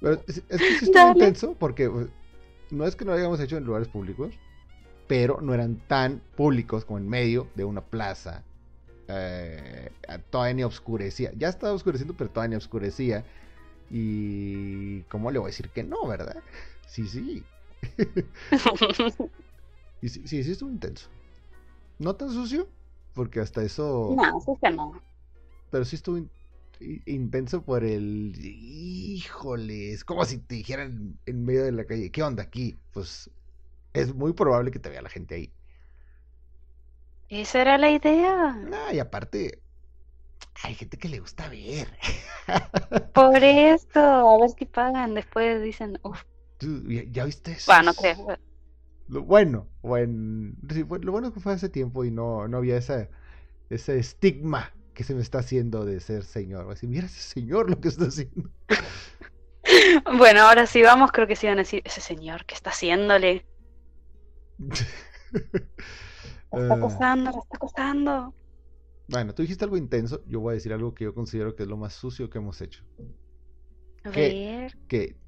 [0.00, 1.90] Pero es, es que sí estuvo intenso porque
[2.70, 4.34] no es que no lo hayamos hecho en lugares públicos,
[5.06, 8.44] pero no eran tan públicos como en medio de una plaza.
[9.08, 9.90] Eh,
[10.30, 11.32] todavía ni oscurecía.
[11.36, 13.24] Ya estaba oscureciendo, pero todavía ni oscurecía.
[13.90, 15.00] Y.
[15.04, 16.42] ¿Cómo le voy a decir que no, verdad?
[16.86, 17.42] Sí, sí.
[20.00, 21.08] Y sí, sí, sí estuvo intenso.
[21.98, 22.68] No tan sucio,
[23.12, 24.20] porque hasta eso.
[24.20, 25.00] no, sí que no.
[25.70, 26.32] Pero sí estuvo in-
[27.06, 28.32] intenso por el.
[28.40, 32.80] Híjole, es como si te dijeran en medio de la calle, ¿qué onda aquí?
[32.92, 33.30] Pues
[33.92, 35.54] es muy probable que te vea la gente ahí.
[37.30, 38.54] Esa era la idea.
[38.72, 39.62] Ah, y aparte,
[40.62, 41.98] hay gente que le gusta ver.
[43.12, 45.12] Por eso, a ver si pagan.
[45.14, 46.22] Después dicen, uff,
[46.56, 47.72] Tú, ¿Ya, ya viste eso?
[47.72, 48.36] va, no creo.
[49.08, 50.54] Lo bueno, bueno,
[51.02, 53.08] lo bueno que fue hace tiempo y no, no había esa,
[53.70, 56.64] ese estigma que se me está haciendo de ser señor.
[56.64, 58.50] Voy a decir, mira ese señor lo que está haciendo.
[60.18, 63.46] Bueno, ahora sí vamos, creo que sí van a decir, ese señor, ¿qué está haciéndole?
[66.60, 68.34] Está Ah, acosando, está acosando.
[69.08, 71.68] bueno, tú dijiste algo intenso, yo voy a decir algo que yo considero que es
[71.68, 72.84] lo más sucio que hemos hecho.
[74.04, 74.42] A ¿Qué?
[74.50, 74.76] ver.
[74.86, 75.18] Que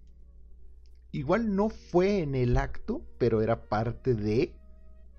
[1.12, 4.54] igual no fue en el acto, pero era parte de,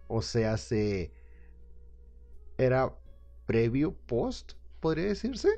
[0.07, 1.11] o sea, se
[2.57, 2.95] era
[3.45, 5.49] previo, post, podría decirse,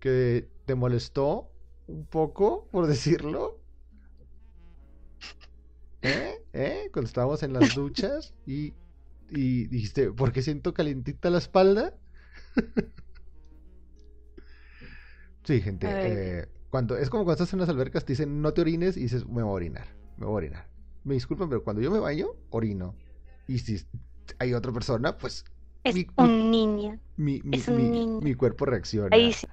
[0.00, 1.50] que te molestó
[1.86, 3.60] un poco, por decirlo.
[6.02, 6.34] ¿Eh?
[6.52, 6.90] ¿Eh?
[6.92, 8.74] Cuando estábamos en las duchas y,
[9.30, 11.94] y dijiste, ¿por qué siento calientita la espalda?
[15.44, 15.86] Sí, gente.
[15.90, 19.02] Eh, cuando, es como cuando estás en las albercas, te dicen no te orines y
[19.02, 20.68] dices, me voy a orinar, me voy a orinar.
[21.04, 22.94] Me disculpan, pero cuando yo me baño, orino.
[23.46, 23.84] Y si
[24.38, 25.44] hay otra persona, pues
[25.84, 26.98] Es Mi- un niño.
[27.18, 28.20] mi, mi, Es un mi- niño.
[28.22, 29.14] mi cuerpo reacciona.
[29.14, 29.46] Ahí sí.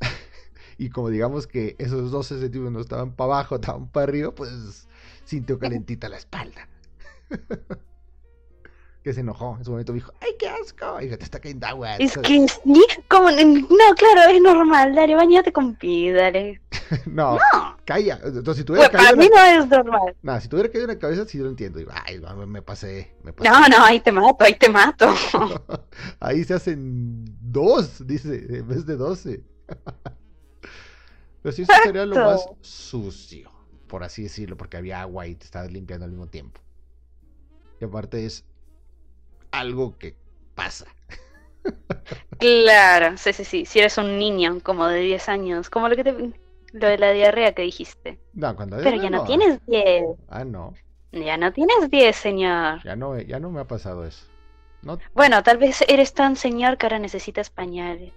[0.78, 4.88] Y como digamos que esos 12 centímetros no estaban para abajo, estaban para arriba, pues
[5.24, 6.68] sintió calentita la espalda.
[9.02, 9.56] que se enojó.
[9.58, 11.00] En su momento dijo, ¡ay, qué asco!
[11.00, 11.96] Y te está cayendo agua.
[11.96, 12.46] Es que
[13.08, 16.60] como, no, claro, es normal, dale, bañate con pi, dale.
[17.06, 18.18] no, No, calla.
[18.22, 20.16] Entonces, si tuviera pues para mí no es normal.
[20.22, 21.78] Nah, si tuviera caído en la cabeza, sí lo entiendo.
[21.78, 23.50] Digo, ay, me pasé, me pasé.
[23.50, 25.14] No, no, ahí te mato, ahí te mato.
[26.20, 29.42] Ahí se hacen dos, dice, en vez de doce.
[31.42, 33.50] Pero sí, eso sería lo más sucio,
[33.86, 36.60] por así decirlo, porque había agua y te estabas limpiando al mismo tiempo.
[37.80, 38.44] Y aparte es
[39.52, 40.16] algo que
[40.54, 40.86] pasa.
[42.38, 43.64] Claro, sí, sí, sí.
[43.66, 47.12] Si eres un niño como de 10 años, como lo que te, lo de la
[47.12, 48.18] diarrea que dijiste.
[48.32, 50.04] No, cuando Pero ya no tienes 10.
[50.28, 50.74] Ah, no,
[51.12, 52.82] Ya no tienes 10, señor.
[52.84, 54.26] ya no, ya no me ha pasado eso.
[54.82, 58.12] No, Bueno, tal vez eres tan señor que ahora necesitas pañales.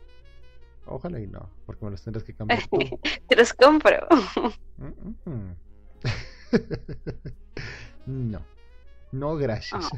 [0.86, 2.78] ojalá y no, porque me los tendrás que cambiar tú.
[3.28, 4.08] Te los compro.
[4.78, 5.56] Mm, mm, mm.
[8.06, 8.46] no,
[9.12, 9.90] no gracias.
[9.92, 9.98] Oh.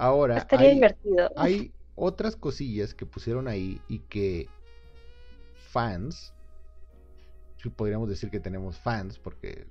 [0.00, 1.30] Ahora, Estaría hay- divertido.
[1.36, 4.48] hay otras cosillas que pusieron ahí y que
[5.70, 6.32] fans,
[7.62, 9.66] si podríamos decir que tenemos fans, porque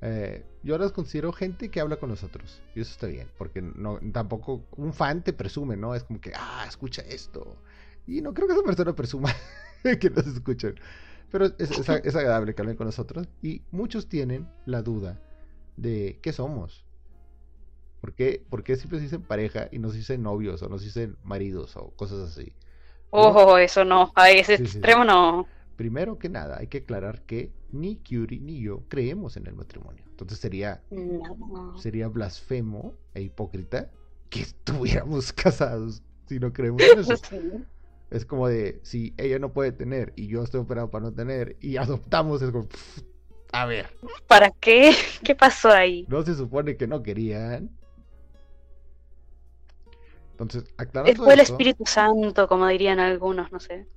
[0.00, 4.00] eh, yo las considero gente que habla con nosotros y eso está bien, porque no
[4.12, 5.94] tampoco un fan te presume, ¿no?
[5.94, 7.56] Es como que, ah, escucha esto.
[8.06, 9.32] Y no creo que esa persona presuma
[10.00, 10.74] que nos escuchan.
[11.30, 13.28] Pero es, es, es agradable que hablen con nosotros.
[13.42, 15.20] Y muchos tienen la duda
[15.76, 16.84] de qué somos.
[18.00, 20.78] ¿Por qué, ¿Por qué siempre se dicen pareja y no se dicen novios o no
[20.78, 22.52] se dicen maridos o cosas así?
[23.10, 24.78] Ojo, eso no, a ese Sí, sí, sí.
[24.78, 25.46] extremo no.
[25.76, 30.04] Primero que nada, hay que aclarar que ni Curie ni yo creemos en el matrimonio.
[30.10, 31.76] Entonces sería, No.
[31.78, 33.90] sería blasfemo e hipócrita
[34.30, 37.14] que estuviéramos casados si no creemos en eso.
[37.30, 37.38] Sí.
[38.10, 41.56] Es como de, si ella no puede tener y yo estoy operado para no tener
[41.60, 43.02] y adoptamos, es como, pff,
[43.52, 43.90] a ver,
[44.26, 44.92] ¿Para qué?
[45.24, 46.06] ¿Qué pasó ahí?
[46.08, 47.70] no se supone que no querían.
[50.38, 53.88] Entonces, aclarando Fue el esto, Espíritu Santo, como dirían algunos, no sé.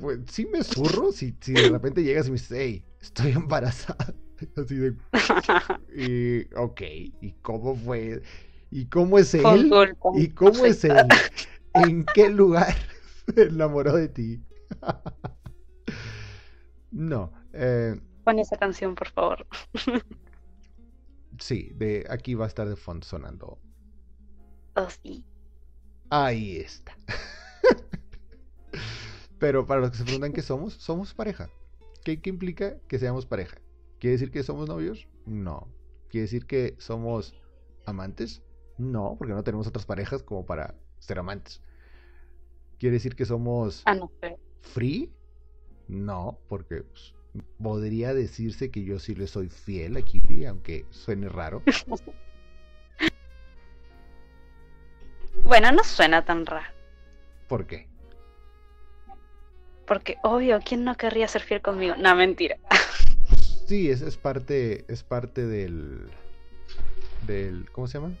[0.00, 4.14] pues, sí me zurro si, si de repente llegas y me dices, hey, estoy embarazada.
[4.56, 4.96] Así de,
[5.94, 6.80] y, ok,
[7.20, 8.22] ¿y cómo fue?
[8.70, 9.70] ¿Y cómo es él?
[10.14, 11.08] ¿Y cómo es él?
[11.74, 12.74] ¿En qué lugar
[13.34, 14.42] se enamoró de ti?
[16.90, 19.46] no, eh, Pon esa canción, por favor.
[21.38, 23.58] sí, de aquí va a estar de fondo sonando.
[24.76, 25.24] Oh, sí.
[26.10, 26.96] Ahí está.
[29.38, 31.50] Pero para los que se preguntan qué somos, somos pareja.
[32.04, 33.58] ¿Qué, qué implica que seamos pareja?
[33.98, 35.06] ¿Quiere decir que somos novios?
[35.26, 35.68] No.
[36.08, 37.34] ¿Quiere decir que somos
[37.84, 38.42] amantes?
[38.78, 41.60] No, porque no tenemos otras parejas como para ser amantes.
[42.78, 44.10] ¿Quiere decir que somos Ah, no
[44.60, 45.12] free?
[45.88, 47.14] No, porque pues,
[47.62, 51.62] podría decirse que yo sí le soy fiel a Kiri, aunque suene raro.
[55.46, 56.66] Bueno, no suena tan raro.
[57.48, 57.88] ¿Por qué?
[59.86, 61.94] Porque, obvio, ¿quién no querría ser fiel conmigo?
[61.96, 62.56] No, mentira.
[63.66, 66.08] Sí, es, es parte, es parte del,
[67.26, 68.14] del, ¿cómo se llama?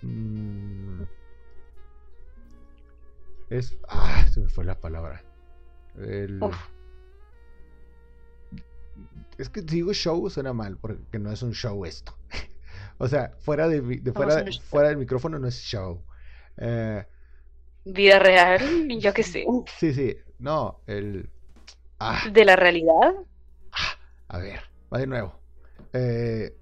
[0.00, 1.02] Mm,
[3.50, 5.22] es, ah, se me fue la palabra.
[5.98, 6.56] El- Uf.
[9.36, 12.16] es que si digo show suena mal, porque no es un show esto.
[13.02, 14.28] O sea, fuera de, mi- de ¿Cómo
[14.68, 16.04] fuera, del micrófono no es show.
[16.56, 17.04] Eh,
[17.84, 18.60] Vida real,
[19.00, 19.44] yo qué sé.
[19.78, 21.28] sí, sí, no, el,
[22.00, 23.14] ah, De la realidad.
[24.28, 24.60] A ver,
[24.92, 25.40] va de nuevo.
[25.92, 26.56] Eh,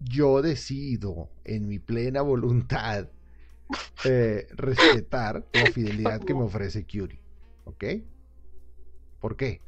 [0.00, 3.08] yo decido en mi plena voluntad
[4.04, 7.22] eh, respetar la fidelidad que me ofrece Curie.
[7.64, 7.84] ¿Ok?
[9.20, 9.62] ¿Por qué?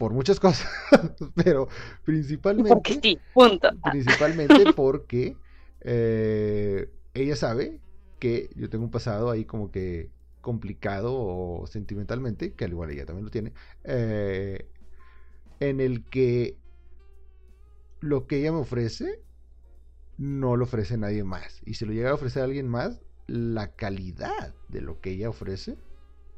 [0.00, 0.66] Por muchas cosas,
[1.34, 3.68] pero Porque principalmente, sí, punto.
[3.82, 5.36] principalmente porque
[5.82, 7.78] eh, ella sabe
[8.18, 10.08] que yo tengo un pasado ahí como que
[10.40, 13.52] complicado o sentimentalmente, que al igual ella también lo tiene,
[13.84, 14.66] eh,
[15.60, 16.56] en el que
[18.00, 19.20] lo que ella me ofrece
[20.16, 21.62] no lo ofrece nadie más.
[21.66, 25.28] Y si lo llega a ofrecer a alguien más, la calidad de lo que ella
[25.28, 25.78] ofrece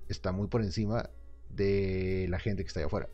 [0.09, 1.11] está muy por encima
[1.49, 3.11] de la gente que está allá afuera.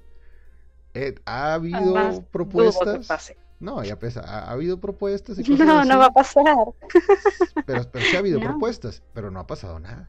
[0.94, 3.06] Eh, ha habido Además, propuestas.
[3.06, 3.36] pase.
[3.60, 4.20] No, ya pesa.
[4.20, 6.44] Ha, ha habido propuestas y cosas No, así, no va a pasar.
[7.66, 8.46] Pero, pero sí ha habido No.
[8.46, 10.08] propuestas, pero no ha pasado nada.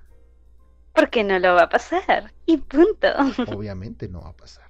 [0.94, 2.34] Porque no lo va a pasar.
[2.46, 3.08] Y punto.
[3.58, 4.66] Obviamente no va a pasar.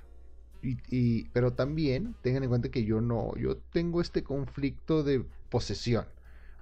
[0.61, 5.23] Y, y- pero también tengan en cuenta que yo no, yo tengo este conflicto de
[5.49, 6.05] posesión.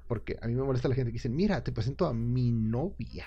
[0.08, 3.26] Porque a mí me molesta la gente que dice, mira, te presento a mi novia.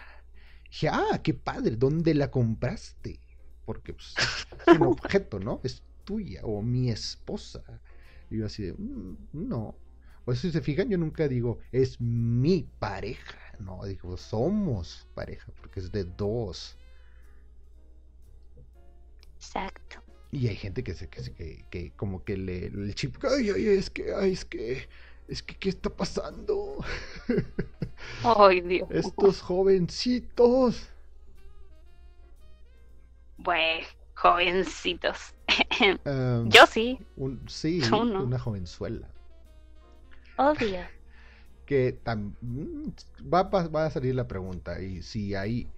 [0.71, 3.21] Dije, ah, qué padre, ¿dónde la compraste?
[3.64, 4.14] Porque pues,
[4.66, 5.61] es un objeto, ¿no?
[5.64, 7.62] Es tuya o mi esposa.
[8.30, 9.76] Y yo así de, "Mm, no.
[10.24, 13.38] Por eso si se fijan, yo nunca digo, es mi pareja.
[13.61, 16.76] No, digo, somos pareja, porque es de dos.
[19.36, 20.02] Exacto.
[20.32, 23.50] Y hay gente que se, que, se- que, que como que le, el chip, ay,
[23.50, 24.88] ay, es que, ay, es que,
[25.28, 26.76] es que, ¿qué está pasando?
[28.24, 28.88] Ay, Dios.
[28.90, 30.88] Estos jovencitos.
[33.38, 35.34] Bueno, jovencitos.
[36.05, 38.22] Em, Yo sí, un- sí, no.
[38.24, 39.09] una jovenzuela.
[40.38, 40.88] obvio.
[41.66, 42.90] Que tam- mm,
[43.32, 45.70] va, va a salir la pregunta, y si hay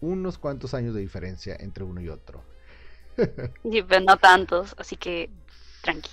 [0.00, 2.44] unos cuantos años de diferencia entre uno y otro.
[3.62, 5.30] Pero no tantos, así que
[5.82, 6.10] tranqui.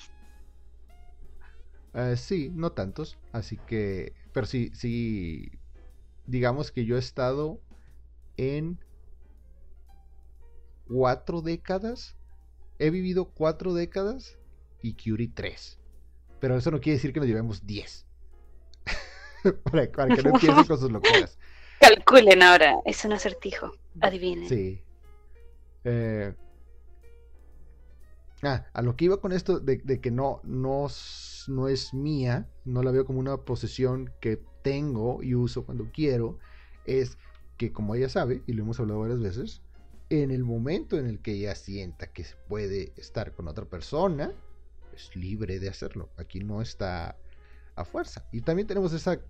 [1.93, 5.51] Eh, sí, no tantos, así que, pero sí, sí,
[6.25, 7.61] digamos que yo he estado
[8.37, 8.79] en
[10.87, 12.15] cuatro décadas,
[12.85, 14.37] he vivido cuatro décadas
[14.81, 15.79] y Curie tres,
[16.39, 18.05] pero eso no quiere decir que nos llevemos diez,
[19.63, 21.37] para, para que no empiecen con sus locuras.
[21.79, 23.71] Calculen ahora, es un acertijo.
[23.99, 24.47] Adivinen.
[24.47, 24.83] Sí.
[25.83, 26.33] Eh,
[28.43, 30.87] Ah, a lo que iba con esto de, de que no, no,
[31.47, 36.39] no es mía, no la veo como una posesión que tengo y uso cuando quiero,
[36.85, 37.19] es
[37.57, 39.61] que como ella sabe, y lo hemos hablado varias veces,
[40.11, 44.33] en el momento en el que ella sienta que se puede estar con otra persona,
[44.93, 46.09] es libre de hacerlo.
[46.17, 47.15] Aquí no está
[47.75, 48.27] a fuerza.
[48.33, 49.21] Y también tenemos esa,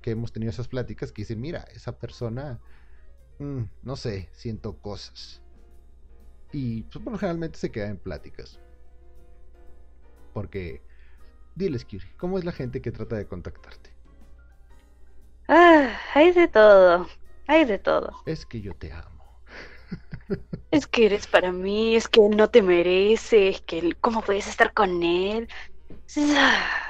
[0.00, 2.60] que hemos tenido esas pláticas que dicen, mira, esa persona,
[3.40, 5.42] mm, no sé, siento cosas.
[6.52, 8.60] Y pues, bueno, generalmente se queda en pláticas.
[10.32, 10.82] Porque,
[11.56, 13.90] diles, Kiri, ¿cómo es la gente que trata de contactarte?
[15.48, 17.08] Ah, hay de todo,
[17.48, 18.12] hay de todo.
[18.24, 19.21] Es que yo te amo.
[20.70, 24.22] Es que eres para mí, es que él no te merece, es que él, ¿cómo
[24.22, 25.48] puedes estar con él?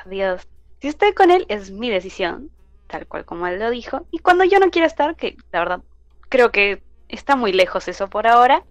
[0.07, 0.47] Dios,
[0.81, 2.51] si estoy con él es mi decisión,
[2.87, 5.81] tal cual como él lo dijo, y cuando yo no quiero estar, que la verdad
[6.29, 8.65] creo que está muy lejos eso por ahora,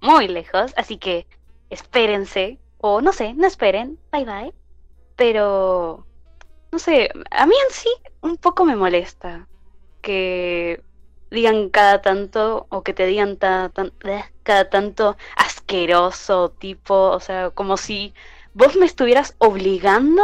[0.00, 1.26] muy lejos, así que
[1.70, 4.52] espérense, o no sé, no esperen, bye bye,
[5.16, 6.06] pero
[6.72, 7.88] no sé, a mí en sí
[8.20, 9.46] un poco me molesta
[10.02, 10.82] que
[11.30, 17.76] digan cada tanto o que te digan eh, cada tanto asqueroso tipo, o sea, como
[17.76, 18.14] si
[18.54, 20.22] vos me estuvieras obligando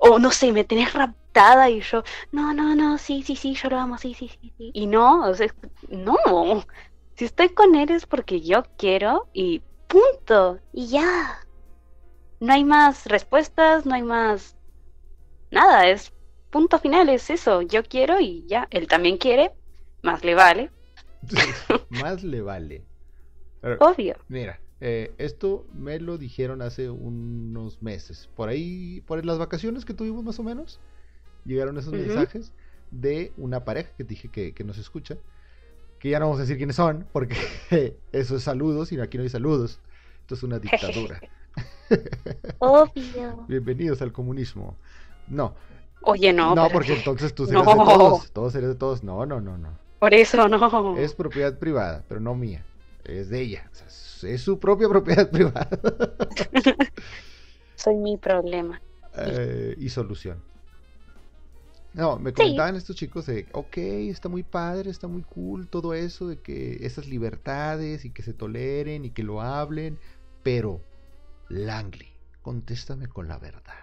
[0.00, 3.70] o no sé, me tenés raptada y yo, no, no, no, sí, sí, sí, yo
[3.70, 4.70] lo amo, sí, sí, sí, sí.
[4.74, 5.48] Y no, o sea,
[5.88, 6.16] no.
[7.16, 11.38] Si estoy con él es porque yo quiero y punto, y ya.
[12.40, 14.56] No hay más respuestas, no hay más
[15.50, 16.12] nada, es
[16.50, 19.52] punto final, es eso, yo quiero y ya, él también quiere,
[20.02, 20.70] más le vale,
[21.90, 22.82] Más le vale.
[23.60, 24.16] Pero, obvio.
[24.28, 28.28] Mira, eh, esto me lo dijeron hace unos meses.
[28.34, 30.80] Por ahí, por las vacaciones que tuvimos más o menos,
[31.44, 32.52] llegaron esos mensajes
[32.90, 35.16] de una pareja que dije que, que nos escucha.
[36.00, 37.36] Que ya no vamos a decir quiénes son, porque
[38.12, 39.78] eso es saludos y aquí no hay saludos.
[40.22, 41.20] Esto es una dictadura.
[42.58, 43.44] Obvio.
[43.48, 44.76] Bienvenidos al comunismo.
[45.28, 45.54] No,
[46.04, 47.60] Oye, no, no, porque que- entonces tú No.
[47.62, 48.32] eres de todos.
[48.32, 49.04] Todos eres de todos.
[49.04, 49.78] No, no, no, no.
[50.02, 50.98] Por eso no.
[50.98, 52.66] Es propiedad privada, pero no mía.
[53.04, 53.70] Es de ella.
[53.70, 55.68] O sea, es- es su propia propiedad privada.
[57.76, 58.82] Soy mi problema.
[59.16, 60.42] Eh, y solución.
[61.94, 66.26] No, me comentaban estos chicos de, ok, está muy padre, está muy cool todo eso,
[66.26, 70.00] de que esas libertades y que se toleren y que lo hablen,
[70.42, 70.80] pero,
[71.48, 72.08] Langley,
[72.42, 73.78] contéstame con la verdad.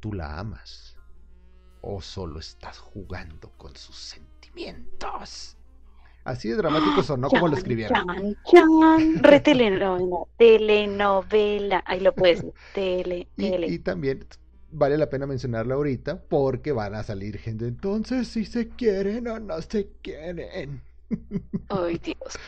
[0.00, 0.96] ¿Tú la amas?
[1.82, 4.29] ¿O solo estás jugando con sus sentimientos?
[6.24, 8.06] Así de dramático sonó como lo escribieron.
[8.06, 9.14] Chan, chan.
[9.22, 10.16] Re telenovela.
[10.36, 11.82] Telenovela.
[11.86, 12.54] Ahí lo puedes decir.
[12.74, 13.66] Tele, Y, tele.
[13.68, 14.26] y también
[14.70, 17.66] vale la pena mencionarla ahorita porque van a salir gente.
[17.66, 20.82] Entonces, si se quieren o no se quieren.
[21.68, 22.38] Ay, Dios.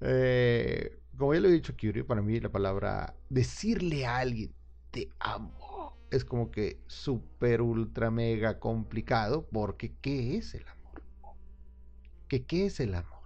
[0.00, 4.52] Eh, como ya lo he dicho, Curie, para mí la palabra decirle a alguien
[4.90, 10.75] te amo es como que súper, ultra, mega complicado porque ¿qué es el amor?
[12.28, 13.16] ¿Qué, ¿Qué es el amor?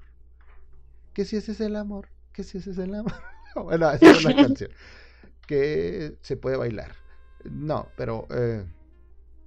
[1.14, 2.08] ¿Qué si ese es el amor?
[2.32, 3.14] ¿Qué si ese es el amor?
[3.54, 4.70] bueno, esa es una canción
[5.50, 6.92] que se puede bailar.
[7.42, 8.64] No, pero eh,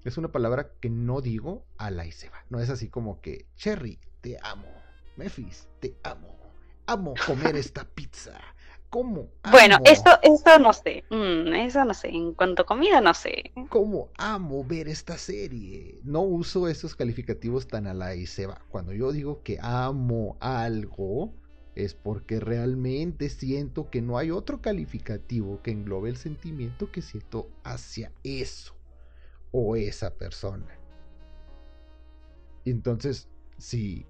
[0.03, 2.43] es una palabra que no digo a la y se va.
[2.49, 4.67] No es así como que, Cherry, te amo.
[5.15, 6.37] Memphis, te amo.
[6.87, 8.37] Amo comer esta pizza.
[8.93, 9.27] ¿Cómo?
[9.51, 11.03] Bueno, amo- eso, eso no sé.
[11.09, 12.09] Mm, eso no sé.
[12.09, 13.51] En cuanto a comida, no sé.
[13.69, 15.99] ¿Cómo amo ver esta serie?
[16.03, 18.61] No uso esos calificativos tan a la y se va.
[18.69, 21.33] Cuando yo digo que amo algo,
[21.73, 27.49] es porque realmente siento que no hay otro calificativo que englobe el sentimiento que siento
[27.63, 28.75] hacia eso
[29.51, 30.79] o esa persona.
[32.65, 33.27] Entonces,
[33.57, 34.05] si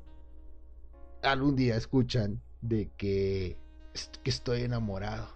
[1.22, 3.58] algún día escuchan de que,
[4.24, 5.30] que estoy enamorado,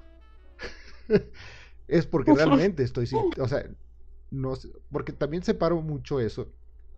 [1.88, 3.66] es porque realmente estoy sintiendo, o sea,
[4.32, 6.54] no sé, porque también separo mucho eso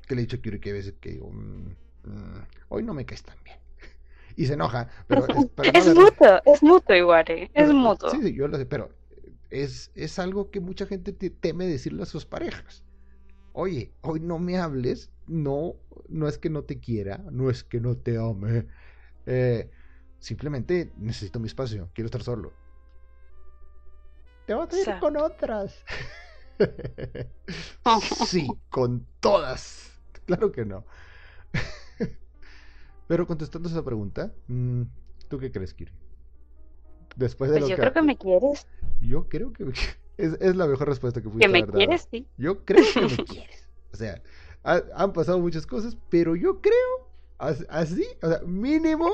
[0.07, 1.67] que le he dicho a Kyuri que a veces que digo, "Mm,
[2.05, 3.57] mm, hoy no me caes tan bien.
[4.35, 7.49] Y se enoja, pero es, pero no, es de- mutuo, es mutuo igual, eh.
[7.53, 8.09] Es mutuo.
[8.11, 8.89] Sí, sí, yo lo sé, pero
[9.49, 12.83] es, es algo que mucha gente te- teme decirle a sus parejas.
[13.53, 15.75] Oye, hoy no me hables, no,
[16.07, 18.67] no es que no te quiera, no es que no te ame,
[19.25, 19.69] eh,
[20.19, 22.51] simplemente necesito mi espacio, quiero estar solo.
[24.45, 25.05] Te vas a ir Exacto.
[25.07, 25.83] con otras.
[28.25, 29.91] sí, con todas.
[30.25, 30.85] Claro que no.
[33.07, 34.83] Pero contestando esa pregunta, mm,
[35.27, 35.91] ¿tú qué crees, Kiri?
[37.15, 38.67] Después de Pues lo yo que creo que me quieres.
[39.01, 39.73] yo creo que me-
[40.17, 41.73] es, es la mejor respuesta que pudiste Que me dado.
[41.73, 42.27] quieres, sí.
[42.37, 43.67] Yo creo que me quieres.
[43.91, 44.21] O sea,
[44.63, 47.09] ha- han pasado muchas cosas, pero yo creo
[47.39, 49.11] as- así, o sea, mínimo,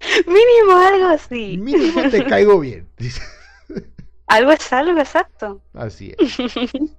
[0.26, 1.58] Mínimo algo así.
[1.58, 2.88] mínimo te caigo bien.
[4.28, 5.62] Algo es algo, exacto.
[5.72, 6.38] Así es.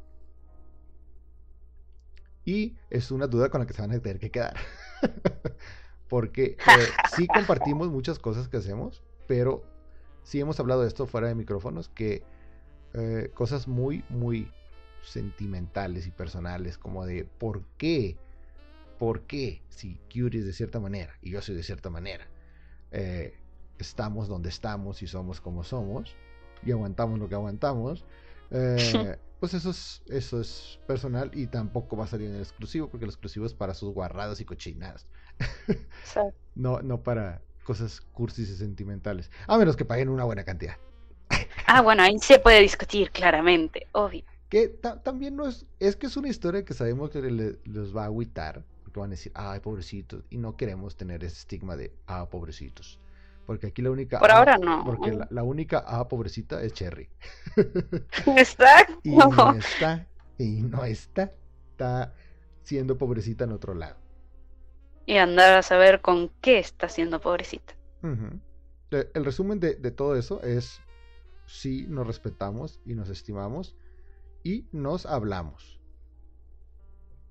[2.46, 4.56] Y es una duda con la que se van a tener que quedar.
[6.08, 9.64] Porque eh, sí compartimos muchas cosas que hacemos, pero
[10.24, 12.24] sí hemos hablado de esto fuera de micrófonos, que
[12.96, 14.52] eh, cosas muy, muy
[15.04, 18.18] sentimentales y personales, como de por qué,
[18.98, 22.28] por qué, si Curie es de cierta manera y yo soy de cierta manera,
[22.92, 23.38] eh,
[23.78, 26.16] estamos donde estamos y somos como somos
[26.64, 28.06] y aguantamos lo que aguantamos,
[28.52, 32.90] eh, pues eso es, eso es personal y tampoco va a salir en el exclusivo
[32.90, 35.08] porque el exclusivo es para sus guarradas y cochinadas.
[36.56, 39.32] no, no para cosas cursis y sentimentales.
[39.48, 40.78] A menos que paguen una buena cantidad.
[41.68, 44.24] ah, bueno, ahí se puede discutir claramente, obvio.
[44.50, 44.68] Que
[45.04, 48.66] también no es, es que es una historia que sabemos que les va a agüitar,
[48.90, 53.00] porque van a decir, ay, pobrecitos, y no queremos tener ese estigma de, ah, pobrecitos.
[53.46, 54.20] Porque aquí la única.
[54.20, 54.84] Por ahora no.
[54.84, 57.08] Porque la, única A pobrecita es Cherry.
[58.26, 59.00] Exacto.
[59.04, 60.08] y no está.
[60.38, 61.32] Y no está.
[61.72, 62.14] Está
[62.64, 63.98] siendo pobrecita en otro lado.
[65.06, 67.76] Y andar a saber con qué está siendo pobrecita.
[68.92, 70.82] el, resumen de, de, todo eso es:
[71.46, 73.76] sí nos respetamos y nos estimamos
[74.44, 75.80] y nos hablamos.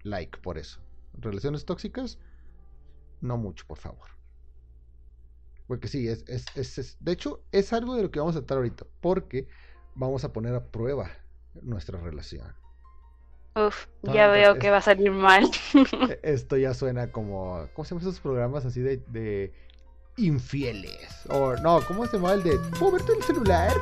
[0.02, 0.80] Like por eso.
[1.20, 2.18] Relaciones tóxicas,
[3.20, 4.08] no mucho, por favor.
[5.66, 8.58] Porque sí, es, es, es, de hecho, es algo de lo que vamos a tratar
[8.58, 9.48] ahorita, porque
[9.94, 11.10] vamos a poner a prueba
[11.60, 12.54] nuestra relación.
[13.54, 15.50] Uf, ya veo que va a salir mal.
[15.74, 19.52] E, esto ya suena como, ¿cómo se llaman esos programas así de, de
[20.16, 21.26] infieles?
[21.28, 23.72] O no, ¿cómo se llama el de, ¿puedo verte el celular?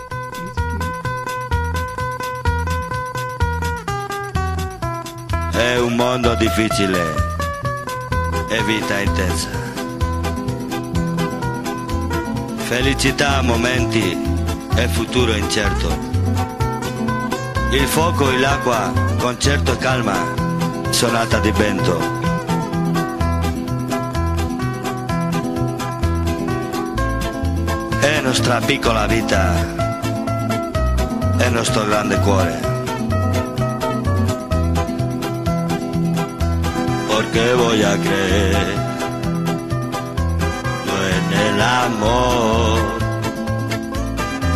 [5.53, 7.26] È un mondo difficile
[8.49, 9.49] e vita intensa.
[12.57, 14.17] Felicità, momenti
[14.77, 15.89] e futuro incerto.
[17.71, 20.17] Il fuoco e l'acqua, concerto e calma,
[20.91, 22.01] sonata di vento.
[28.01, 29.53] È nostra piccola vita,
[31.37, 32.66] è nostro grande cuore.
[37.33, 38.87] Perché voy a creer
[41.33, 42.79] el amor.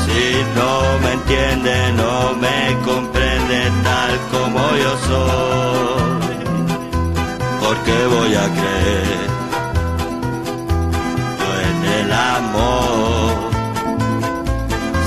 [0.05, 0.23] Si
[0.57, 6.37] no me entiende, no me comprende tal como yo soy.
[7.61, 9.29] ¿Por qué voy a creer
[11.39, 13.31] yo en el amor?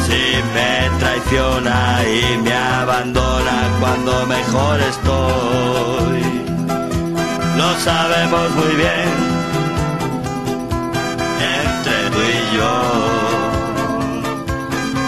[0.05, 0.22] Si
[0.55, 6.43] me traiciona y me abandona cuando mejor estoy.
[7.74, 9.10] Lo sabemos muy bien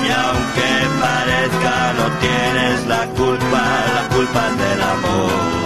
[0.04, 3.62] y aunque parezca no tienes la culpa,
[3.94, 5.65] la culpa del amor.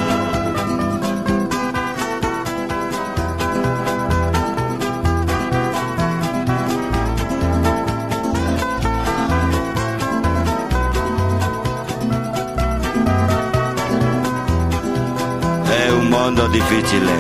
[16.29, 17.11] Mondo difficile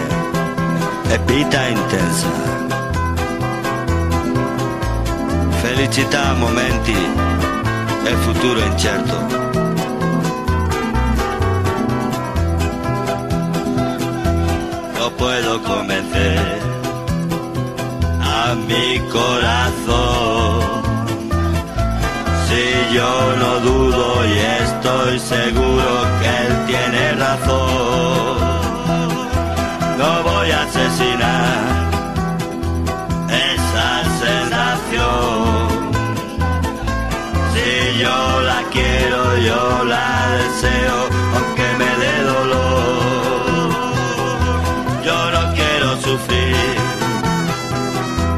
[1.09, 2.27] e vita intensa
[5.63, 6.95] felicità, momenti
[8.05, 9.17] e futuro incerto.
[14.99, 16.59] No puedo convencer
[18.21, 20.59] a mi corazón.
[22.45, 25.87] Si yo no dudo y estoy seguro
[26.19, 28.48] que él tiene razón,
[39.45, 40.97] yo la deseo,
[41.35, 43.69] aunque me dé dolor.
[45.05, 46.75] Yo no quiero sufrir,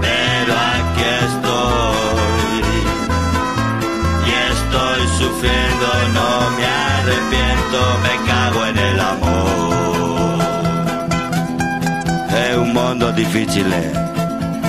[0.01, 2.63] pero aquí estoy.
[4.27, 5.87] Y estoy sufriendo,
[6.17, 10.39] no me arrepiento, me cago en el amor.
[12.29, 13.91] È un mondo difficile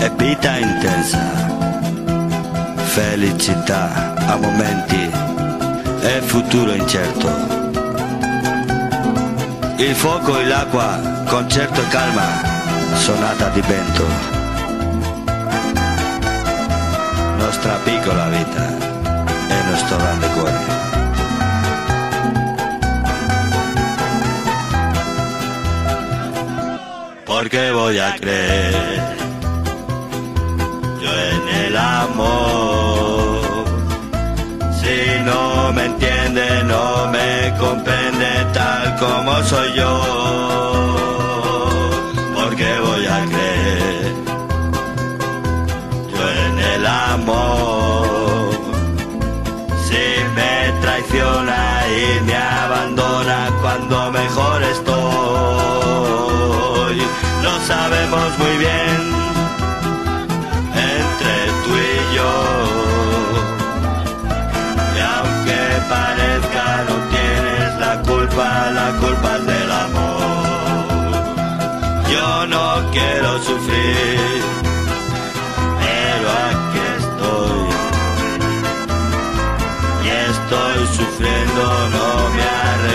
[0.00, 1.42] e vita intensa
[2.94, 5.21] felicità a momenti
[6.02, 7.28] e futuro incerto.
[9.78, 12.26] Il fuoco e l'acqua, concerto e calma,
[12.94, 14.06] sonata di vento.
[17.38, 18.66] Nostra piccola vita
[19.48, 20.80] e nostro grande cuore.
[27.24, 29.16] Porque voy a creer
[31.00, 32.51] yo en el amor.
[36.34, 40.00] no me comprende tal como soy yo.
[42.34, 44.14] Porque voy a creer
[46.12, 48.50] yo en el amor.
[49.86, 50.04] Si
[50.36, 54.94] me traiciona y me abandona cuando mejor estoy,
[57.42, 58.91] lo sabemos muy bien.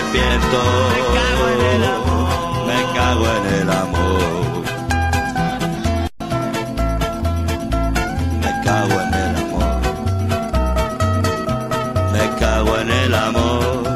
[0.08, 0.58] Arrepiento.
[0.90, 2.28] Me cago en el amor.
[2.66, 3.26] Me cago
[9.00, 9.72] en el amor.
[12.12, 13.86] Me cago en el amor.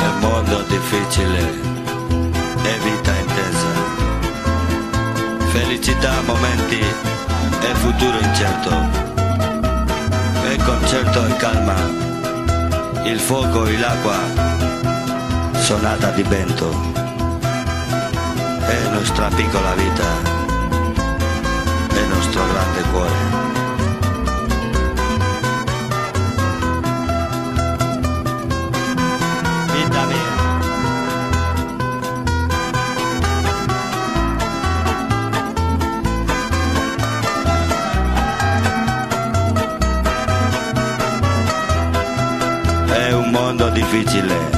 [0.00, 1.40] El mondo è difficile
[2.64, 3.72] e vita intensa.
[5.52, 6.80] Felicità, momenti
[7.60, 8.70] e futuro incerto.
[10.48, 12.05] E concerto e calma.
[13.08, 14.18] Il fuoco e l'acqua.
[15.52, 16.68] Sonata di vento.
[18.66, 20.04] È nostra piccola vita.
[21.88, 23.35] È nostro grande cuore.
[44.04, 44.55] Mondo